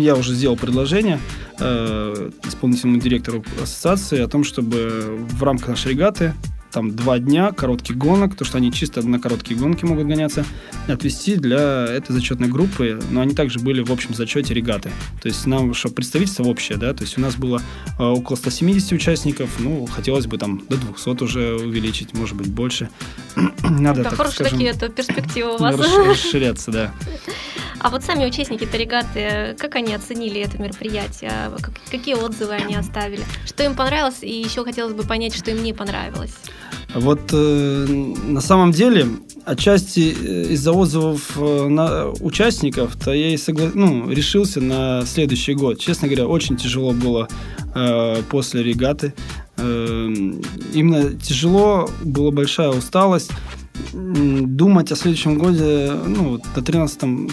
я 0.00 0.14
уже 0.14 0.32
сделал 0.34 0.56
предложение 0.56 1.18
э, 1.58 2.30
исполнительному 2.44 3.00
директору 3.00 3.44
ассоциации 3.60 4.20
о 4.20 4.28
том, 4.28 4.44
чтобы 4.44 5.26
в 5.30 5.42
рамках 5.42 5.68
нашей 5.68 5.92
регаты 5.92 6.34
там 6.78 6.94
два 6.94 7.18
дня 7.18 7.50
коротких 7.50 7.96
гонок, 7.96 8.36
то 8.36 8.44
что 8.44 8.58
они 8.58 8.70
чисто 8.70 9.02
на 9.02 9.18
короткие 9.18 9.58
гонки 9.58 9.84
могут 9.84 10.06
гоняться, 10.06 10.44
отвести 10.86 11.34
для 11.34 11.86
этой 11.86 12.12
зачетной 12.12 12.46
группы, 12.46 13.00
но 13.10 13.20
они 13.20 13.34
также 13.34 13.58
были 13.58 13.82
в 13.82 13.90
общем 13.90 14.14
зачете 14.14 14.54
регаты. 14.54 14.92
То 15.20 15.26
есть 15.26 15.44
нам, 15.44 15.74
чтобы 15.74 15.96
представительство 15.96 16.44
общее, 16.44 16.78
да, 16.78 16.94
то 16.94 17.02
есть 17.02 17.18
у 17.18 17.20
нас 17.20 17.34
было 17.34 17.60
э, 17.98 18.02
около 18.04 18.36
170 18.36 18.92
участников, 18.92 19.50
ну, 19.58 19.86
хотелось 19.86 20.28
бы 20.28 20.38
там 20.38 20.62
до 20.68 20.76
200 20.76 21.24
уже 21.24 21.56
увеличить, 21.56 22.14
может 22.14 22.36
быть, 22.36 22.48
больше. 22.48 22.90
Надо, 23.64 24.04
да, 24.04 24.10
так 24.10 24.18
хорошие 24.18 24.46
скажем, 24.46 24.52
такие 24.52 24.70
это 24.70 24.88
перспективы 24.88 25.54
у 25.54 25.58
вас. 25.58 25.74
Расширяться, 26.06 26.70
да. 26.70 26.94
А 27.80 27.90
вот 27.90 28.02
сами 28.02 28.26
участники 28.26 28.66
Таригаты, 28.66 29.56
как 29.58 29.76
они 29.76 29.94
оценили 29.94 30.40
это 30.40 30.60
мероприятие? 30.60 31.32
Какие 31.90 32.14
отзывы 32.14 32.54
они 32.54 32.74
оставили? 32.74 33.22
Что 33.46 33.64
им 33.64 33.74
понравилось? 33.76 34.22
И 34.22 34.32
еще 34.32 34.64
хотелось 34.64 34.94
бы 34.94 35.04
понять, 35.04 35.34
что 35.34 35.50
им 35.50 35.62
не 35.62 35.72
понравилось. 35.72 36.34
Вот 36.94 37.20
э, 37.32 37.86
на 37.86 38.40
самом 38.40 38.72
деле, 38.72 39.06
отчасти 39.44 40.16
э, 40.18 40.52
из-за 40.52 40.72
отзывов 40.72 41.36
э, 41.36 41.68
на 41.68 42.08
участников-то 42.08 43.12
я 43.12 43.34
и 43.34 43.36
согла... 43.36 43.70
ну, 43.74 44.10
решился 44.10 44.60
на 44.60 45.04
следующий 45.04 45.54
год. 45.54 45.78
Честно 45.78 46.08
говоря, 46.08 46.26
очень 46.26 46.56
тяжело 46.56 46.92
было 46.92 47.28
э, 47.74 48.22
после 48.30 48.62
регаты. 48.62 49.12
Э, 49.58 50.08
именно 50.72 51.12
тяжело, 51.14 51.90
была 52.02 52.30
большая 52.30 52.70
усталость. 52.70 53.30
Думать 53.92 54.90
о 54.90 54.96
следующем 54.96 55.38
годе, 55.38 55.92
ну, 56.06 56.40
на 56.56 56.62
13 56.62 57.30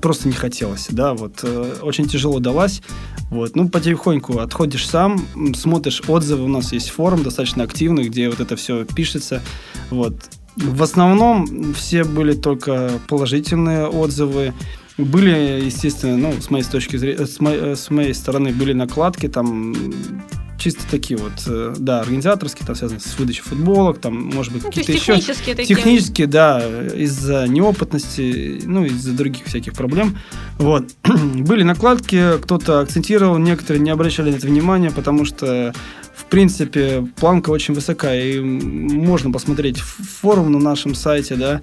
просто 0.00 0.28
не 0.28 0.34
хотелось, 0.34 0.88
да, 0.90 1.14
вот, 1.14 1.40
э, 1.42 1.76
очень 1.82 2.08
тяжело 2.08 2.38
далась, 2.40 2.82
вот, 3.30 3.56
ну, 3.56 3.68
потихоньку 3.68 4.38
отходишь 4.38 4.86
сам, 4.88 5.24
смотришь 5.54 6.02
отзывы, 6.06 6.44
у 6.44 6.48
нас 6.48 6.72
есть 6.72 6.90
форум 6.90 7.22
достаточно 7.22 7.64
активный, 7.64 8.08
где 8.08 8.28
вот 8.28 8.40
это 8.40 8.56
все 8.56 8.84
пишется, 8.84 9.42
вот, 9.90 10.16
в 10.56 10.82
основном 10.82 11.74
все 11.74 12.04
были 12.04 12.32
только 12.32 12.92
положительные 13.08 13.86
отзывы, 13.86 14.54
были, 14.96 15.62
естественно, 15.62 16.16
ну, 16.16 16.40
с 16.40 16.50
моей 16.50 16.64
точки 16.64 16.96
зрения, 16.96 17.26
с 17.26 17.40
моей, 17.40 17.76
с 17.76 17.90
моей 17.90 18.14
стороны 18.14 18.52
были 18.52 18.72
накладки, 18.72 19.28
там 19.28 19.74
чисто 20.66 20.82
такие 20.90 21.16
вот, 21.16 21.44
э, 21.46 21.74
да, 21.78 22.00
организаторские, 22.00 22.66
там 22.66 22.74
связаны 22.74 22.98
с 22.98 23.16
выдачей 23.16 23.42
футболок, 23.42 24.00
там, 24.00 24.20
может 24.20 24.52
быть, 24.52 24.64
ну, 24.64 24.68
какие-то 24.68 24.90
еще... 24.90 25.14
Технические 25.14 25.54
такие. 25.54 25.76
Технические, 25.76 26.26
да, 26.26 26.60
из-за 26.92 27.46
неопытности, 27.46 28.62
ну, 28.64 28.84
из-за 28.84 29.12
других 29.12 29.44
всяких 29.44 29.74
проблем. 29.74 30.18
Вот. 30.58 30.88
Были 31.04 31.62
накладки, 31.62 32.38
кто-то 32.42 32.80
акцентировал, 32.80 33.38
некоторые 33.38 33.80
не 33.80 33.90
обращали 33.90 34.32
на 34.32 34.36
это 34.36 34.48
внимания, 34.48 34.90
потому 34.90 35.24
что 35.24 35.72
в 36.16 36.24
принципе, 36.24 37.06
планка 37.14 37.50
очень 37.50 37.74
высокая, 37.74 38.20
и 38.20 38.40
можно 38.40 39.30
посмотреть 39.30 39.78
форум 39.78 40.50
на 40.50 40.58
нашем 40.58 40.96
сайте, 40.96 41.36
да, 41.36 41.60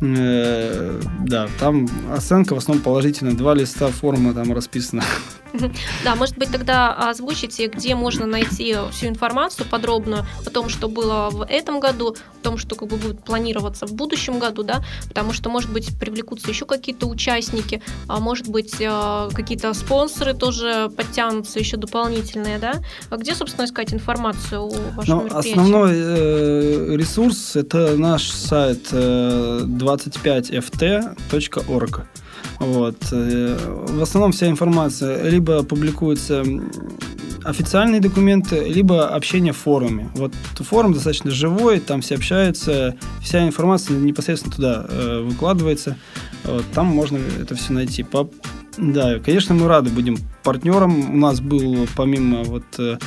э, 0.00 1.00
да, 1.20 1.48
там 1.60 1.86
оценка 2.12 2.54
в 2.54 2.58
основном 2.58 2.82
положительная, 2.82 3.34
два 3.34 3.54
листа 3.54 3.88
форума 3.88 4.34
там 4.34 4.52
расписано. 4.52 5.04
Да, 6.04 6.14
может 6.14 6.38
быть, 6.38 6.50
тогда 6.50 6.92
озвучите, 6.92 7.66
где 7.66 7.94
можно 7.94 8.26
найти 8.26 8.76
всю 8.90 9.06
информацию 9.06 9.66
подробную 9.68 10.26
о 10.46 10.50
том, 10.50 10.68
что 10.68 10.88
было 10.88 11.30
в 11.30 11.44
этом 11.44 11.80
году, 11.80 12.10
о 12.10 12.14
том, 12.42 12.58
что 12.58 12.76
как 12.76 12.88
бы 12.88 12.96
будет 12.96 13.24
планироваться 13.24 13.86
в 13.86 13.92
будущем 13.92 14.38
году, 14.38 14.62
да, 14.62 14.84
потому 15.08 15.32
что, 15.32 15.50
может 15.50 15.72
быть, 15.72 15.98
привлекутся 15.98 16.50
еще 16.50 16.66
какие-то 16.66 17.06
участники, 17.06 17.82
а 18.08 18.20
может 18.20 18.48
быть, 18.48 18.76
э, 18.80 19.28
какие-то 19.34 19.74
спонсоры 19.74 20.34
тоже 20.34 20.90
подтянутся 20.96 21.58
еще 21.58 21.76
дополнительные, 21.76 22.58
да. 22.58 22.74
А 23.10 23.16
где, 23.16 23.34
собственно, 23.34 23.66
искать 23.66 23.92
информацию 23.92 24.62
о 24.62 24.70
вашем 24.96 25.28
ну, 25.28 25.36
Основной 25.36 25.92
э, 25.94 26.96
ресурс– 26.96 27.56
это 27.60 27.96
наш 27.96 28.30
сайт 28.30 28.88
э, 28.92 29.62
25ft.org. 29.64 32.06
Вот. 32.58 32.96
Э, 33.12 33.84
в 33.88 34.02
основном 34.02 34.32
вся 34.32 34.48
информация 34.48 35.28
либо 35.28 35.62
публикуется 35.62 36.44
официальные 37.44 38.00
документы, 38.00 38.68
либо 38.68 39.08
общение 39.08 39.52
в 39.52 39.56
форуме. 39.56 40.10
Вот 40.14 40.32
форум 40.56 40.92
достаточно 40.92 41.30
живой, 41.30 41.80
там 41.80 42.00
все 42.02 42.16
общаются, 42.16 42.96
вся 43.22 43.46
информация 43.46 43.96
непосредственно 43.96 44.54
туда 44.54 44.86
э, 44.88 45.22
выкладывается. 45.22 45.96
Вот, 46.44 46.64
там 46.74 46.86
можно 46.86 47.18
это 47.40 47.54
все 47.54 47.72
найти. 47.72 48.02
По... 48.02 48.30
Да, 48.76 49.18
конечно, 49.18 49.54
мы 49.54 49.68
рады 49.68 49.90
будем 49.90 50.18
партнером. 50.42 51.14
У 51.14 51.16
нас 51.16 51.40
был 51.40 51.86
помимо 51.96 52.44
вот 52.44 52.64
э, 52.78 52.98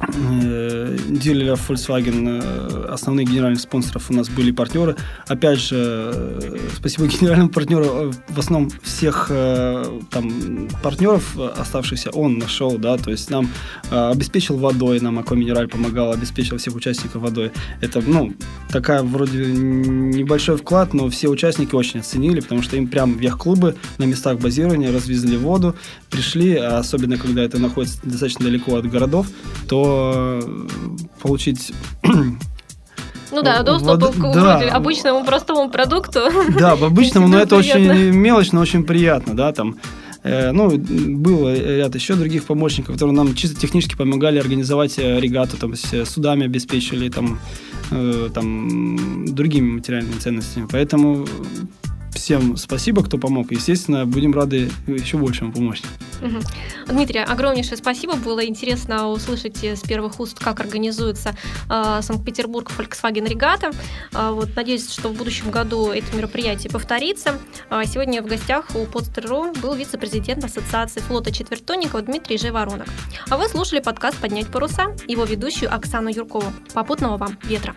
Э, 0.00 0.96
дилера 1.08 1.56
Volkswagen, 1.56 2.40
э, 2.40 2.86
основных 2.88 3.28
генеральных 3.28 3.60
спонсоров 3.60 4.10
у 4.10 4.14
нас 4.14 4.28
были 4.28 4.52
партнеры. 4.52 4.96
Опять 5.26 5.60
же, 5.60 6.12
э, 6.14 6.58
спасибо 6.76 7.06
генеральному 7.20 7.50
партнеру, 7.50 8.12
в 8.28 8.38
основном 8.38 8.70
всех 8.82 9.28
там 10.10 10.68
партнеров 10.82 11.36
оставшихся 11.38 12.10
он 12.10 12.38
нашел, 12.38 12.78
да, 12.78 12.96
то 12.96 13.10
есть 13.10 13.30
нам 13.30 13.48
обеспечил 13.90 14.56
водой, 14.56 15.00
нам 15.00 15.18
Аква 15.18 15.34
Минераль 15.34 15.68
помогал, 15.68 16.12
обеспечил 16.12 16.58
всех 16.58 16.74
участников 16.74 17.22
водой. 17.22 17.52
Это, 17.80 18.02
ну, 18.06 18.32
такая 18.70 19.02
вроде 19.02 19.46
небольшой 19.46 20.56
вклад, 20.56 20.94
но 20.94 21.08
все 21.08 21.28
участники 21.28 21.74
очень 21.74 22.00
оценили, 22.00 22.40
потому 22.40 22.62
что 22.62 22.76
им 22.76 22.88
прям 22.88 23.14
в 23.14 23.20
яхт-клубы 23.20 23.76
на 23.98 24.04
местах 24.04 24.38
базирования 24.38 24.92
развезли 24.92 25.36
воду, 25.36 25.76
пришли, 26.10 26.54
а 26.56 26.78
особенно 26.78 27.16
когда 27.16 27.42
это 27.42 27.58
находится 27.58 27.98
достаточно 28.02 28.44
далеко 28.44 28.76
от 28.76 28.88
городов, 28.88 29.26
то 29.68 29.87
получить 31.20 31.72
ну 33.32 33.42
да, 33.42 33.62
доступ 33.62 34.00
Вод... 34.00 34.14
к 34.14 34.34
да. 34.34 34.58
обычному 34.70 35.24
простому 35.24 35.70
продукту. 35.70 36.20
Да, 36.58 36.76
в 36.76 36.84
обычному, 36.92 37.28
но 37.28 37.38
это 37.38 37.56
очень 37.56 38.10
мелочно, 38.12 38.60
очень 38.60 38.84
приятно, 38.84 39.34
да, 39.34 39.52
там. 39.52 39.76
Э, 40.24 40.50
ну, 40.52 40.76
было 40.76 41.54
ряд 41.54 41.94
еще 41.94 42.14
других 42.14 42.44
помощников, 42.44 42.94
которые 42.94 43.14
нам 43.14 43.34
чисто 43.34 43.58
технически 43.58 43.96
помогали 43.96 44.38
организовать 44.38 44.98
э, 44.98 45.20
регату, 45.20 45.56
там, 45.56 45.74
с 45.74 46.04
судами 46.04 46.44
обеспечили, 46.44 47.08
там, 47.08 47.38
э, 47.90 48.28
там, 48.34 49.26
другими 49.26 49.72
материальными 49.72 50.18
ценностями. 50.18 50.66
Поэтому 50.70 51.26
всем 52.18 52.56
спасибо, 52.56 53.02
кто 53.02 53.18
помог. 53.18 53.50
Естественно, 53.50 54.04
будем 54.06 54.34
рады 54.34 54.70
еще 54.86 55.16
большему 55.16 55.52
помочь. 55.52 55.82
Угу. 56.20 56.92
Дмитрий, 56.92 57.20
огромнейшее 57.20 57.76
спасибо. 57.76 58.16
Было 58.16 58.44
интересно 58.44 59.08
услышать 59.08 59.62
с 59.62 59.80
первых 59.80 60.20
уст, 60.20 60.38
как 60.38 60.60
организуется 60.60 61.34
э, 61.70 62.00
Санкт-Петербург 62.02 62.70
Volkswagen 62.76 63.26
Регата. 63.28 63.70
Э, 64.12 64.30
вот, 64.32 64.54
надеюсь, 64.56 64.90
что 64.90 65.08
в 65.08 65.14
будущем 65.14 65.50
году 65.50 65.90
это 65.90 66.16
мероприятие 66.16 66.70
повторится. 66.70 67.38
Э, 67.70 67.82
сегодня 67.86 68.22
в 68.22 68.26
гостях 68.26 68.66
у 68.74 68.84
Подстер.ру 68.86 69.52
был 69.62 69.74
вице-президент 69.74 70.44
Ассоциации 70.44 71.00
флота 71.00 71.32
четвертонников 71.32 72.04
Дмитрий 72.04 72.38
Живоронок. 72.38 72.88
А 73.30 73.36
вы 73.36 73.48
слушали 73.48 73.80
подкаст 73.80 74.18
«Поднять 74.18 74.48
паруса», 74.48 74.96
его 75.06 75.24
ведущую 75.24 75.72
Оксану 75.74 76.10
Юркову. 76.10 76.52
Попутного 76.74 77.16
вам 77.16 77.38
ветра! 77.44 77.76